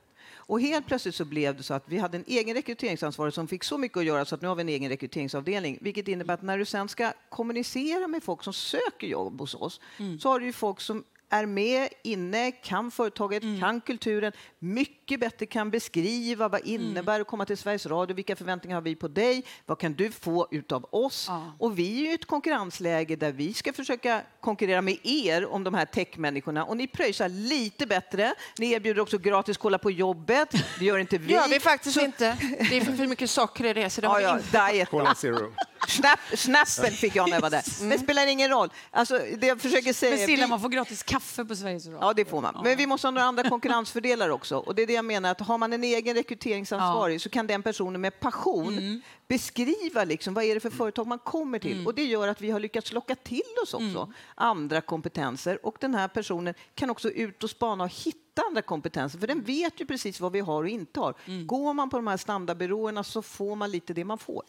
[0.46, 3.64] Och helt plötsligt så blev det så att vi hade en egen rekryteringsansvarig som fick
[3.64, 5.78] så mycket att göra så att nu har vi en egen rekryteringsavdelning.
[5.80, 9.80] Vilket innebär att när du sen ska kommunicera med folk som söker jobb hos oss
[10.20, 15.46] så har du ju folk som är med inne, kan företaget, kan kulturen, mycket bättre
[15.46, 19.44] kan beskriva vad innebär att komma till Sveriges Radio, vilka förväntningar har vi på dig,
[19.66, 21.24] vad kan du få utav oss?
[21.28, 21.52] Ja.
[21.58, 25.74] Och vi är ju ett konkurrensläge där vi ska försöka konkurrera med er om de
[25.74, 28.34] här techmänniskorna och ni pröjsar lite bättre.
[28.58, 31.32] Ni erbjuder också gratis kolla på jobbet, det gör inte vi.
[31.32, 32.36] gör vi faktiskt Så- inte.
[32.70, 33.90] Det är för, för mycket socker i det.
[33.90, 34.70] Så det Ja, ja, inte.
[34.72, 34.88] diet.
[34.90, 35.52] Cola Zero.
[35.88, 37.62] Snap, snappen fick jag när jag var där.
[37.80, 38.72] Men det spelar ingen roll.
[38.90, 40.16] Alltså, det jag försöker säga...
[40.16, 41.98] Men Silla, man får gratis kaffe på Sveriges Radio.
[42.00, 42.60] Ja, det får man.
[42.64, 44.56] Men vi måste ha några andra konkurrensfördelar också.
[44.56, 47.62] Och det är det jag menar, att har man en egen rekryteringsansvarig så kan den
[47.62, 51.86] personen med passion beskriva liksom, vad är det för företag man kommer till.
[51.86, 55.66] Och det gör att vi har lyckats locka till oss också andra kompetenser.
[55.66, 59.42] Och den här personen kan också ut och spana och hitta andra kompetenser, för den
[59.42, 61.14] vet ju precis vad vi har och inte har.
[61.46, 64.42] Går man på de här standardbyråerna så får man lite det man får.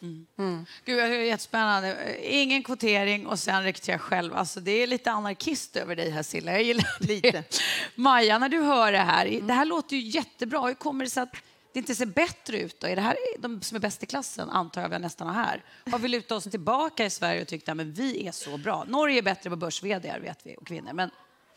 [0.84, 2.16] Gud, det är jättespännande.
[2.22, 4.34] Ingen kvotering och sen rekrytera själv.
[4.34, 6.52] Alltså, det är lite anarkist över dig här, Silla.
[6.52, 7.08] Jag gillar det.
[7.08, 7.44] Lite.
[7.94, 10.66] Maja, när du hör det här, det här låter ju jättebra.
[10.66, 11.34] Hur kommer det sig att
[11.72, 12.80] det inte ser bättre ut?
[12.80, 12.86] Då?
[12.86, 15.64] Är det här de som är bäst i klassen, antar jag vi nästan här?
[15.90, 18.84] Har vi lutat oss tillbaka i Sverige och tyckt att vi är så bra?
[18.88, 20.04] Norge är bättre på börs vet
[20.44, 20.92] vi, och kvinnor.
[20.92, 21.10] Men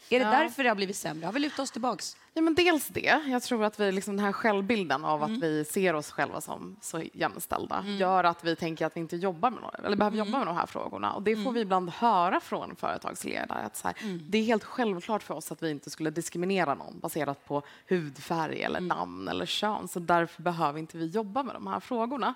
[0.09, 0.31] är det Ja.
[0.31, 1.25] därför det har blivit sämre?
[1.25, 2.17] Har vi lutat oss tillbaks?
[2.33, 3.21] Ja, men dels det.
[3.27, 6.75] Jag tror att vi, liksom, den här självbilden av att vi ser oss själva som
[6.81, 10.37] så jämställda gör att vi tänker att vi inte jobbar med några, eller behöver jobba
[10.37, 11.13] med de här frågorna.
[11.13, 13.59] Och det får vi ibland höra från företagsledare.
[13.59, 13.95] Att så här,
[14.29, 18.61] Det är helt självklart för oss att vi inte skulle diskriminera någon baserat på hudfärg
[18.61, 19.87] eller namn eller kön.
[19.87, 22.33] Så därför behöver inte vi jobba med de här frågorna.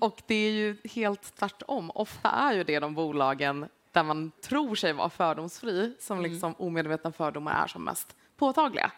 [0.00, 1.90] Och det är ju helt tvärtom.
[1.94, 7.12] Ofta är ju det de bolagen där man tror sig vara fördomsfri som liksom omedvetna
[7.12, 8.90] fördomar är som mest påtagliga.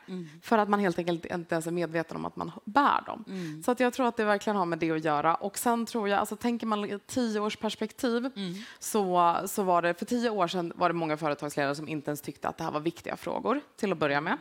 [0.42, 3.24] För att man helt enkelt inte ens är medveten om att man bär dem.
[3.64, 5.34] Så att jag tror att det verkligen har med det att göra.
[5.34, 8.30] Och sen tror jag, alltså tänker man i tioårsperspektiv
[8.78, 12.20] så, så var det, för tio år sedan var det många företagsledare som inte ens
[12.20, 14.36] tyckte att det här var viktiga frågor till att börja med.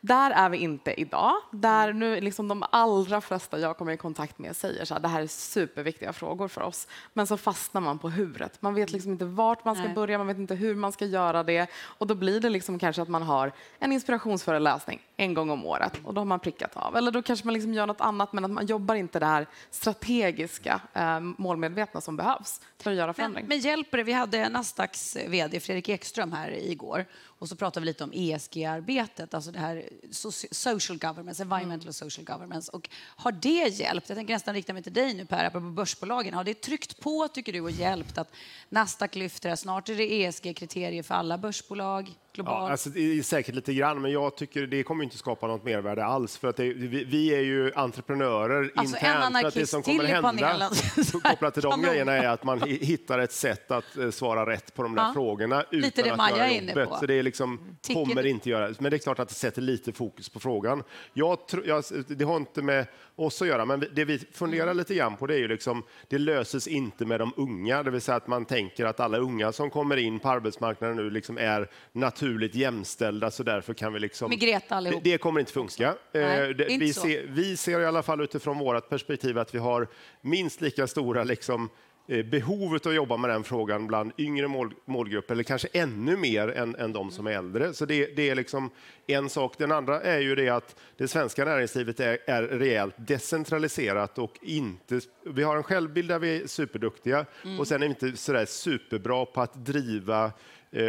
[0.00, 1.32] Där är vi inte idag.
[1.52, 5.08] Där nu liksom de allra flesta jag kommer i kontakt med säger så här, det
[5.08, 6.88] här är superviktiga frågor för oss.
[7.12, 8.62] Men så fastnar man på huvudet.
[8.62, 9.94] Man vet liksom inte vart man ska Nej.
[9.94, 11.70] börja, man vet inte hur man ska göra det.
[11.98, 13.92] Och då blir det liksom kanske att man har en
[14.30, 16.96] inspirationsföreläsning en gång om året och då har man prickat av.
[16.96, 19.46] Eller då kanske man liksom gör något annat men att man jobbar inte det här
[19.70, 23.46] strategiska, eh, målmedvetna som behövs för att göra Men, förändring.
[23.48, 24.04] men hjälper det?
[24.04, 27.04] Vi hade Nasdaqs vd Fredrik Ekström här igår
[27.44, 31.94] och så pratade vi lite om ESG-arbetet, alltså det här soci- social governance, environmental och
[31.94, 32.70] social governance.
[32.72, 34.08] Och har det hjälpt?
[34.08, 36.34] Jag tänker nästan rikta mig till dig nu Per, på börsbolagen.
[36.34, 38.28] Har det tryckt på, tycker du, och hjälpt att
[38.68, 39.56] Nasdaq lyfter det?
[39.56, 42.64] Snart är det ESG-kriterier för alla börsbolag globalt.
[42.64, 45.64] Ja, alltså, det är säkert lite grann, men jag tycker det kommer inte skapa något
[45.64, 46.36] mervärde alls.
[46.36, 49.38] För att det, vi, vi är ju entreprenörer Alltså, internt.
[49.40, 50.70] För att det som kommer hända panelen.
[51.22, 54.74] kopplat till de grejerna är att man hi- hittar ett sätt att eh, svara rätt
[54.74, 55.12] på de där Ja.
[55.12, 56.88] frågorna utan Lite det att Maja göra är inne jobbet.
[56.88, 56.96] på.
[56.96, 58.74] Så det är liksom, Tycker kommer du- inte göra.
[58.78, 60.82] Men det är klart att det sätter lite fokus på frågan.
[61.12, 64.76] Jag, tro, jag, det har inte med oss att göra, men det vi funderar Mm.
[64.76, 68.00] lite grann på det är ju liksom, det löses inte med de unga, det vill
[68.00, 71.70] säga att man tänker att alla unga som kommer in på arbetsmarknaden nu liksom är
[71.92, 74.28] naturligt jämställda, så därför kan vi liksom...
[74.30, 75.00] Med Greta det, allihop.
[75.04, 75.94] det kommer inte funka.
[76.12, 79.58] Nej, Eh, det, vi, ser, vi ser i alla fall utifrån vårt perspektiv att vi
[79.58, 79.88] har
[80.20, 81.68] minst lika stora liksom,
[82.08, 86.48] eh, behovet att jobba med den frågan bland yngre mål, målgrupper, eller kanske ännu mer
[86.48, 87.74] än, än de som är äldre.
[87.74, 88.70] Så det, det är liksom
[89.06, 89.54] en sak.
[89.58, 95.00] Den andra är ju det att det svenska näringslivet är, är rejält decentraliserat och inte...
[95.26, 97.26] Vi har en självbild där vi är superduktiga
[97.58, 100.32] och sen är vi inte sådär superbra på att driva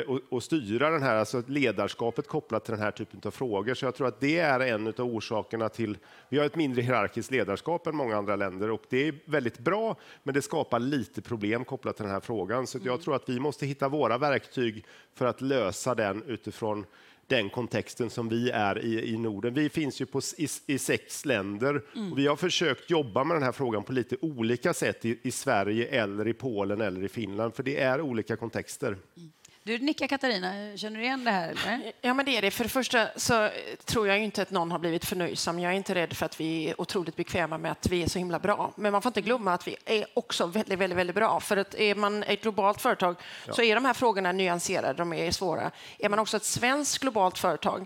[0.08, 3.74] och, och styra den här, alltså ledarskapet kopplat till den här typen av frågor.
[3.74, 5.98] Så jag tror att det är en av orsakerna till...
[6.30, 9.96] Vi har ett mindre hierarkiskt ledarskap än många andra länder och det är väldigt bra,
[10.24, 12.68] men det skapar lite problem kopplat till den här frågan.
[12.68, 16.86] Så jag tror att vi måste hitta våra verktyg för att lösa den utifrån
[17.28, 19.54] den kontexten som vi är i, i Norden.
[19.54, 21.76] Vi finns ju på, i, i sex länder
[22.12, 25.32] och vi har försökt jobba med den här frågan på lite olika sätt i, i
[25.32, 28.98] Sverige eller i Polen eller i Finland, för det är olika kontexter.
[29.68, 31.50] Du nickar Katarina, känner du igen det här?
[31.50, 31.92] Eller?
[32.02, 32.52] Ja, men det är det.
[32.52, 33.50] För det första så
[33.86, 35.60] tror jag inte att någon har blivit förnöjsam.
[35.60, 38.20] Jag är inte rädd för att vi är otroligt bekväma med att vi är så
[38.20, 38.72] himla bra.
[38.76, 41.40] Men man får inte glömma att vi är också väldigt, väldigt, väldigt bra.
[41.40, 43.16] För att är man ett globalt företag
[43.48, 43.54] ja.
[43.54, 45.72] så är de här frågorna nyanserade, de är svåra.
[46.00, 47.86] Är man också ett svenskt globalt företag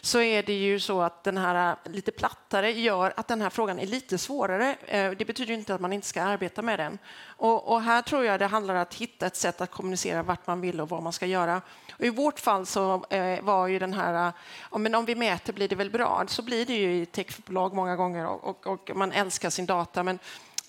[0.00, 3.50] så är det ju så att den här äh, lite plattare gör att den här
[3.50, 4.76] frågan är lite svårare.
[4.86, 6.98] Äh, det betyder inte att man inte ska arbeta med den.
[7.22, 10.46] Och, och här tror jag det handlar om att hitta ett sätt att kommunicera vart
[10.46, 11.62] man vill och vad man ska göra.
[11.92, 14.32] Och I vårt fall så äh, var ju den här,
[14.78, 16.24] men om vi mäter blir det väl bra.
[16.28, 20.02] Så blir det ju i techbolag många gånger och, och, och man älskar sin data.
[20.02, 20.18] Men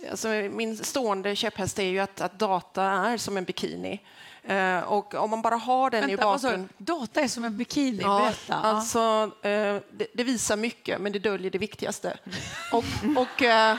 [0.10, 4.02] alltså, min stående käpphäst är ju att, att data är som en bikini.
[4.50, 6.70] Uh, och om man bara har den Vänta, i bakgrunden...
[6.78, 8.56] Data är som en bikini, ja, berätta.
[8.56, 9.32] Alltså, uh,
[9.92, 12.18] det, det, visar mycket, men det döljer det viktigaste.
[12.72, 12.84] och,
[13.18, 13.76] och uh,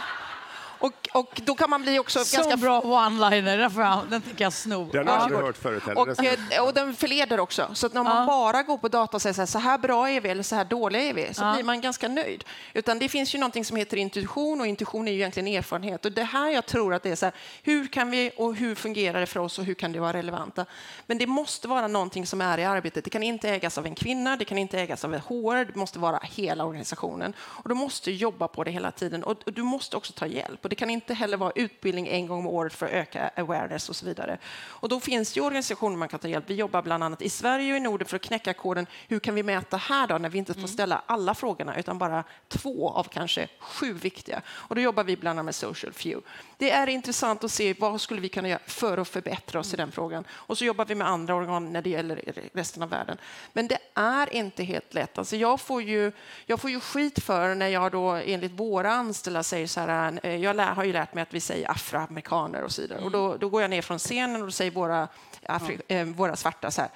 [0.82, 2.56] och, och då kan man bli också så ganska...
[2.56, 4.88] bra one-liner, den tänker jag sno.
[4.92, 6.00] Den har jag aldrig hört förut heller.
[6.00, 7.70] Och, eh, och den förleder också.
[7.74, 8.26] Så att när man ja.
[8.26, 10.56] bara går på data och säger så här, så här bra är vi eller så
[10.56, 11.54] här dåliga är vi, så ja.
[11.54, 12.44] blir man ganska nöjd.
[12.74, 16.04] Utan det finns ju någonting som heter intuition och intuition är ju egentligen erfarenhet.
[16.04, 18.74] Och det här jag tror att det är så här, hur kan vi och hur
[18.74, 20.66] fungerar det för oss och hur kan det vara relevanta?
[21.06, 23.04] Men det måste vara någonting som är i arbetet.
[23.04, 25.76] Det kan inte ägas av en kvinna, det kan inte ägas av ett HR, det
[25.76, 27.34] måste vara hela organisationen.
[27.40, 30.66] Och du måste jobba på det hela tiden och, och du måste också ta hjälp
[30.72, 33.96] det kan inte heller vara utbildning en gång om året för att öka awareness och
[33.96, 34.38] så vidare.
[34.66, 36.44] Och då finns det organisationer man kan ta hjälp.
[36.46, 38.86] Vi jobbar bland annat i Sverige och i Norden för att knäcka koden.
[39.08, 40.68] Hur kan vi mäta här då när vi inte får mm.
[40.68, 44.42] ställa alla frågorna utan bara två av kanske sju viktiga?
[44.48, 46.28] Och då jobbar vi bland annat med social few.
[46.56, 49.76] Det är intressant att se vad skulle vi kunna göra för att förbättra oss i
[49.76, 50.24] den frågan.
[50.30, 53.16] Och så jobbar vi med andra organ när det gäller resten av världen.
[53.52, 55.18] Men det är inte helt lätt.
[55.18, 56.12] Alltså jag, får ju,
[56.46, 60.36] jag får ju skit för när jag då enligt våra anställda säger så här, eh,
[60.36, 63.00] jag har ju lärt mig att vi säger afroamerikaner och så vidare.
[63.00, 65.08] Och då, då går jag ner från scenen och då säger våra,
[65.46, 66.90] Afri äh, våra svarta så här,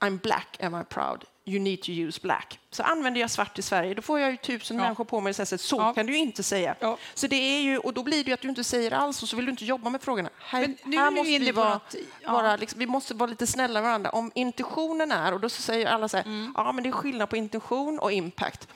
[0.00, 1.24] I'm black, am I proud?
[1.44, 2.58] You need to use black.
[2.70, 4.82] Så använder jag svart i Sverige, då får jag ju tusen ja.
[4.82, 5.94] människor på mig och säger så ja.
[5.94, 6.74] kan du inte säga.
[6.80, 6.98] Ja.
[7.14, 9.28] Så det är ju, och då blir det ju att du inte säger alls och
[9.28, 10.30] så vill du inte jobba med frågorna.
[10.38, 11.94] Här, här måste vi vara, något,
[12.26, 14.10] vara liksom, vi måste vara lite snälla med varandra.
[14.10, 16.52] Om intentionen är, och då säger alla så här, mm.
[16.56, 18.68] ja men det är skillnad på intention och impact.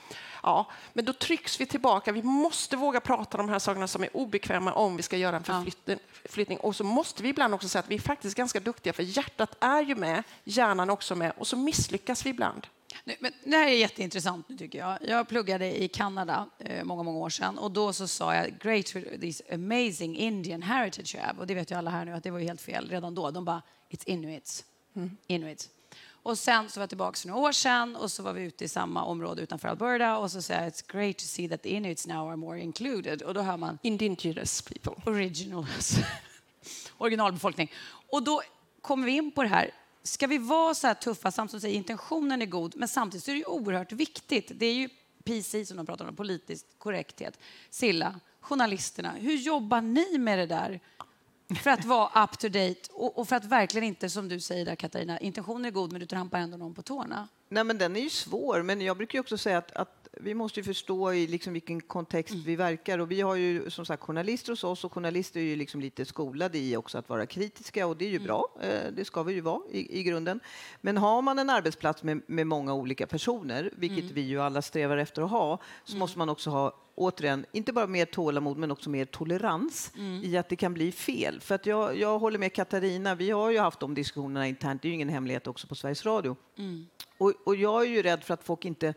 [0.43, 2.11] Ja, men då trycks vi tillbaka.
[2.11, 5.35] Vi måste våga prata om de här sakerna som är obekväma om vi ska göra
[5.35, 6.57] en förflyttning.
[6.57, 9.57] Och så måste vi ibland också säga att vi är faktiskt ganska duktiga, för hjärtat
[9.59, 12.67] är ju med, hjärnan också med, och så misslyckas vi ibland.
[13.19, 14.97] Men det här är jätteintressant nu tycker jag.
[15.01, 18.89] Jag pluggade i Kanada eh, många, många år sedan och då så sa jag great
[18.89, 21.39] for this amazing Indian heritage you have.
[21.39, 23.31] Och det vet ju alla här nu att det var ju helt fel redan då.
[23.31, 24.63] De bara it's inuits.
[24.95, 25.17] Mm.
[25.27, 25.69] Inuits.
[26.23, 28.65] Och sen så var jag tillbaka för några år sedan och så var vi ute
[28.65, 31.69] i samma område utanför Alberta och så säger jag it's great to see that the
[31.69, 33.21] Inuits now are more included.
[33.21, 35.11] Och då hör man Indigenous people.
[35.11, 35.95] Originals.
[36.97, 37.71] Originalbefolkning.
[38.09, 38.41] Och då
[38.81, 39.71] kommer vi in på det här.
[40.03, 43.33] Ska vi vara så här tuffa, samtidigt som säger intentionen är god, men samtidigt är
[43.33, 44.51] det oerhört viktigt.
[44.55, 44.89] Det är ju
[45.23, 47.39] PC som de pratar om, politisk korrekthet.
[47.69, 50.79] Silla, journalisterna, hur jobbar ni med det där?
[51.55, 54.65] För att vara up to date och, och, för att verkligen inte, som du säger
[54.65, 57.27] där Katarina, intentionen är god men du trampar ändå någon på tårna.
[57.49, 60.63] Nej, men den är ju svår, men jag brukar också säga att, att vi måste
[60.63, 62.45] förstå i liksom vilken kontext mm.
[62.45, 62.99] vi verkar.
[62.99, 66.05] Och vi har ju som sagt journalister hos oss och journalister är ju liksom lite
[66.05, 68.27] skolade i också att vara kritiska och det är ju mm.
[68.27, 68.47] bra.
[68.61, 70.39] Eh, det ska vi ju vara i, i grunden.
[70.81, 74.13] Men har man en arbetsplats med, med många olika personer, vilket mm.
[74.13, 75.99] vi ju alla strävar efter att ha, så mm.
[75.99, 80.23] måste man också ha återigen, inte bara mer tålamod men också mer tolerans mm.
[80.23, 81.39] i att det kan bli fel.
[81.39, 84.87] För att jag, jag håller med Katarina, vi har ju haft de diskussionerna internt, det
[84.87, 86.35] är ju ingen hemlighet också på Sveriges Radio.
[86.57, 86.85] Mm.
[87.17, 88.93] Och, och, jag är ju rädd för att folk inte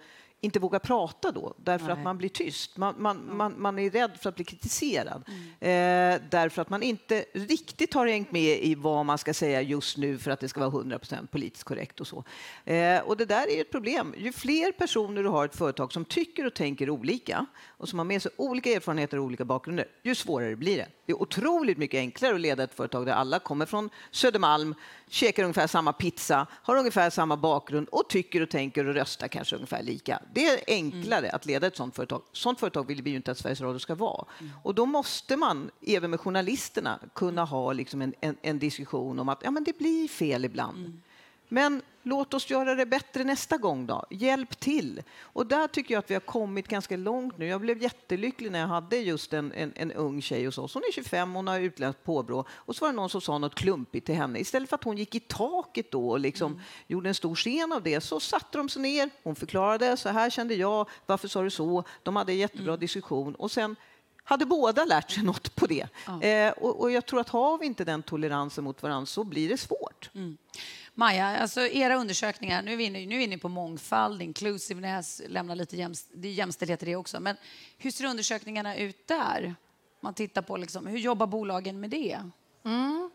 [0.46, 1.92] inte vågar prata då, därför Nej.
[1.92, 2.76] att man blir tyst.
[2.76, 3.36] Man, man, mm.
[3.36, 5.24] man, man, är rädd för att bli kritiserad,
[5.60, 6.14] mm.
[6.14, 9.96] eh, därför att man inte riktigt har hängt med i vad man ska säga just
[9.96, 12.24] nu för att det ska vara 100% politiskt korrekt och så.
[12.64, 14.14] Eh, och det där är ett problem.
[14.18, 17.98] Ju fler personer du har i ett företag som tycker och tänker olika och som
[17.98, 20.86] har med sig olika erfarenheter och olika bakgrunder, ju svårare blir det.
[21.06, 24.74] Det är otroligt mycket enklare att leda ett företag där alla kommer från Södermalm,
[25.08, 29.56] käkar ungefär samma pizza, har ungefär samma bakgrund och tycker och tänker och röstar kanske
[29.56, 30.22] ungefär lika.
[30.34, 31.36] Det är enklare mm.
[31.36, 32.22] att leda ett sådant företag.
[32.32, 34.24] Sådant företag vill vi ju inte att Sveriges Radio ska vara.
[34.40, 34.52] Mm.
[34.62, 39.28] Och då måste man, även med journalisterna, kunna ha liksom en, en, en diskussion om
[39.28, 40.78] att ja, men det blir fel ibland.
[40.78, 41.02] Mm.
[41.48, 44.04] Men låt oss göra det bättre nästa gång då.
[44.10, 45.02] Hjälp till.
[45.20, 47.46] Och där tycker jag att vi har kommit ganska långt nu.
[47.46, 50.74] Jag blev jättelycklig när jag hade just en, en, en ung tjej hos oss.
[50.74, 52.44] Hon är 25, hon har utländskt påbrå.
[52.50, 54.38] Och så var det någon som sa något klumpigt till henne.
[54.38, 56.64] Istället för att hon gick i taket då och liksom mm.
[56.86, 59.10] gjorde en stor scen av det så satte de sig ner.
[59.22, 61.84] Hon förklarade, så här kände jag, varför sa du så?
[62.02, 62.80] De hade en jättebra mm.
[62.80, 63.34] diskussion.
[63.34, 63.76] Och sen
[64.26, 65.88] hade båda lärt sig något på det.
[66.06, 66.22] Ja.
[66.22, 69.48] Eh, och, och, jag tror att har vi inte den toleransen mot varandra så blir
[69.48, 70.10] det svårt.
[70.14, 70.36] Mm.
[70.98, 75.22] Maja, alltså era undersökningar, nu är vi inne, nu är vi inne på mångfald, inclusiveness,
[75.28, 77.20] lämna lite jämst, det är jämställdhet i det också.
[77.20, 77.36] Men
[77.78, 79.54] hur ser undersökningarna ut där?
[80.00, 82.20] Man tittar på liksom, hur jobbar bolagen med det?
[82.64, 83.10] Mm.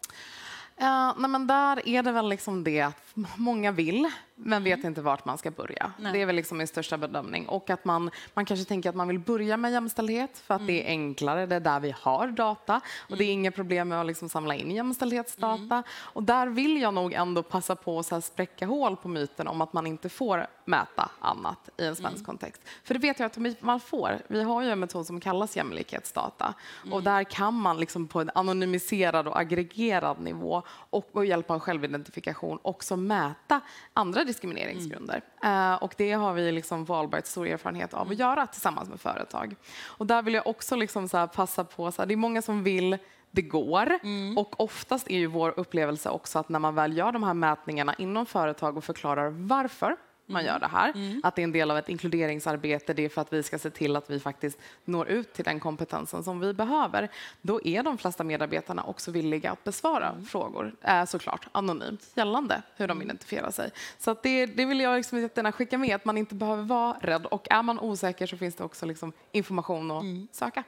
[0.81, 4.11] Uh, nej, men där är det väl liksom det att många vill,
[4.43, 5.91] men vet inte vart man ska börja.
[5.97, 6.13] Nej.
[6.13, 7.47] Det är väl liksom min största bedömning.
[7.47, 10.67] Och att man, man kanske tänker att man vill börja med jämställdhet för att mm.
[10.67, 13.39] det är enklare, det är där vi har data och det är mm.
[13.39, 15.75] inga problem med att liksom samla in jämställdhetsdata.
[15.75, 15.83] Mm.
[15.89, 19.73] Och där vill jag nog ändå passa på att spräcka hål på myten om att
[19.73, 22.25] man inte får mäta annat i en svensk mm.
[22.25, 22.61] kontext.
[22.83, 24.21] För det vet jag att man får.
[24.27, 27.03] Vi har ju en metod som kallas jämlikhetsdata och mm.
[27.03, 32.59] där kan man liksom på en anonymiserad och aggregerad nivå och med hjälp av självidentifikation
[32.61, 33.61] också mäta
[33.93, 35.21] andra diskrimineringsgrunder.
[35.43, 35.71] Mm.
[35.71, 39.55] Uh, och det har vi liksom Valbergs stor erfarenhet av att göra tillsammans med företag.
[39.97, 42.63] Och där vill jag också liksom så passa på, så här, det är många som
[42.63, 42.97] vill
[43.31, 43.99] det går.
[44.03, 44.37] Mm.
[44.37, 47.93] Och oftast är ju vår upplevelse också att när man väl gör de här mätningarna
[47.97, 49.95] inom företag och förklarar varför
[50.25, 50.89] man gör det här.
[50.89, 51.21] Mm.
[51.23, 53.69] Att det är en del av ett inkluderingsarbete, det är för att vi ska se
[53.69, 57.09] till att vi faktiskt når ut till den kompetensen som vi behöver.
[57.41, 60.25] Då är de flesta medarbetarna också villiga att besvara mm.
[60.25, 63.05] frågor, eh, såklart anonymt, gällande hur de mm.
[63.05, 63.71] identifierar sig.
[63.97, 67.25] Så det, det vill jag liksom skicka med, att man inte behöver vara rädd.
[67.25, 70.27] Och är man osäker så finns det också liksom information att mm.
[70.31, 70.63] söka.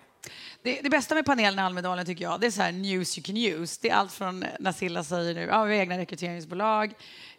[0.61, 3.23] Det, det, bästa med panelen i Almedalen tycker jag, det är så här news you
[3.23, 3.79] can use.
[3.81, 6.93] Det är allt från när Silla säger nu, ja, vi har egna rekryteringsbolag,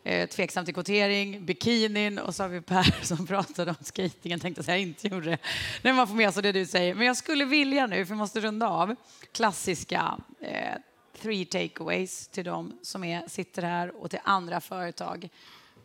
[0.05, 4.63] eh, tveksam till kvotering, bikinin och så har vi Per som pratade om skejtingen, tänkte
[4.63, 5.39] säga inte gjorde
[5.83, 5.93] det.
[5.93, 6.95] Man får med sig det du säger.
[6.95, 8.97] Men jag skulle vilja nu, för vi måste runda av,
[9.33, 10.75] klassiska eh,
[11.23, 15.29] three takeaways till de som är, sitter här och till andra företag.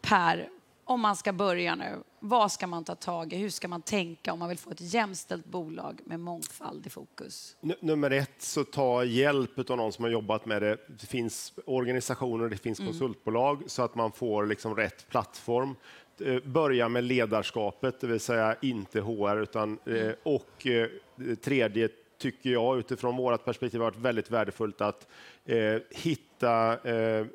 [0.02, 0.50] Per,
[0.90, 3.38] om man ska börja nu, vad ska man ta tag i?
[3.38, 7.58] Hur ska man tänka om man vill få ett jämställt bolag med mångfald i fokus?
[7.80, 10.78] Nummer ett, så ta hjälp av någon som har jobbat med det.
[10.88, 12.92] Det finns organisationer, det finns mm.
[12.92, 15.76] konsultbolag så att man får liksom rätt plattform.
[16.22, 20.16] Eh, börja med ledarskapet, det vill säga inte HR, utan, eh, mm.
[20.24, 20.88] och eh,
[21.36, 21.90] tredje
[22.20, 25.08] tycker jag utifrån vårt perspektiv har varit väldigt värdefullt att
[25.46, 27.26] eh, hitta eh,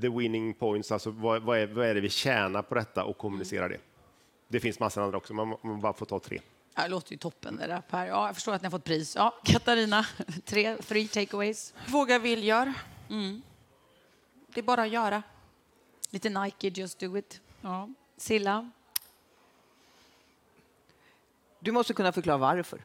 [0.00, 3.18] the winning points, alltså vad, vad, är, vad, är, det vi tjänar på detta och
[3.18, 3.78] kommunicera det.
[4.48, 6.40] Det finns massor andra också, man, man bara får ta tre.
[6.74, 8.06] Ja, det låter ju toppen det där Per.
[8.06, 9.16] Ja, jag förstår att ni har fått pris.
[9.16, 10.06] Ja, Katarina,
[10.44, 11.74] tre, three takeaways.
[11.88, 12.72] Våga, vill, gör.
[13.10, 13.42] Mm.
[14.54, 15.22] Det är bara att göra.
[16.10, 17.40] Lite Nike, just do it.
[17.60, 17.88] Ja.
[18.16, 18.70] Silla?
[21.58, 22.84] Du måste kunna förklara varför.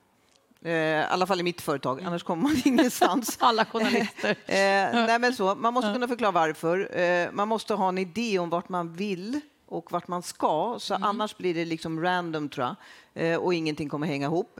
[0.65, 3.37] Eh, I alla fall i mitt företag, annars kommer man ingenstans.
[3.41, 4.29] Alla journalister.
[4.45, 6.97] eh, nej, men så, man måste kunna förklara varför.
[6.99, 10.93] Eh, man måste ha en idé om vart man vill och vart man ska, så
[10.93, 11.09] mm.
[11.09, 12.75] annars blir det liksom random tror
[13.13, 14.59] jag, och ingenting kommer hänga ihop.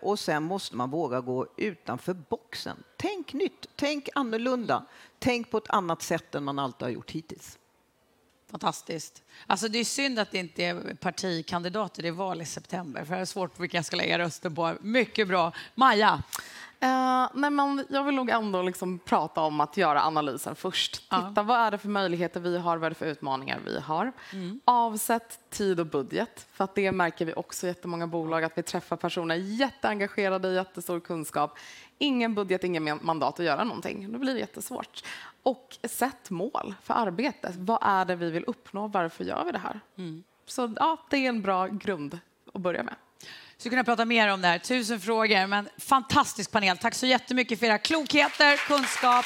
[0.00, 2.76] Och sen måste man våga gå utanför boxen.
[2.96, 4.84] Tänk nytt, tänk annorlunda,
[5.18, 7.58] tänk på ett annat sätt än man alltid har gjort hittills.
[8.50, 9.22] Fantastiskt.
[9.46, 13.20] Alltså det är synd att det inte är partikandidater i val i september, för det
[13.20, 14.74] är svårt vilka jag ska lägga rösten på.
[14.80, 15.52] Mycket bra.
[15.74, 16.22] Maja?
[16.82, 20.92] Uh, nej men jag vill nog ändå liksom prata om att göra analysen först.
[20.92, 21.42] Titta, ja.
[21.42, 24.12] vad är det för möjligheter vi har, vad är det för utmaningar vi har?
[24.32, 24.60] Mm.
[24.64, 28.62] Avsätt tid och budget, för att det märker vi också i jättemånga bolag, att vi
[28.62, 31.58] träffar personer jätteengagerade, jättestor kunskap.
[31.98, 34.12] Ingen budget, ingen mandat att göra någonting.
[34.12, 35.04] Då blir det jättesvårt.
[35.46, 37.54] Och sätt mål för arbetet.
[37.56, 38.88] Vad är det vi vill uppnå?
[38.88, 39.80] Varför gör vi det här?
[39.98, 40.24] Mm.
[40.46, 42.18] Så ja, det är en bra grund
[42.54, 42.94] att börja med.
[43.20, 43.26] Så
[43.60, 46.78] skulle kunna prata mer om det här, tusen frågor, men fantastisk panel.
[46.78, 49.24] Tack så jättemycket för era klokheter, kunskap.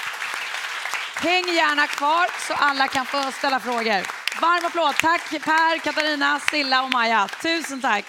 [1.16, 4.02] Häng gärna kvar så alla kan få ställa frågor.
[4.40, 4.94] Varm applåd.
[4.94, 7.28] Tack Per, Katarina, Stilla och Maja.
[7.42, 8.04] Tusen tack.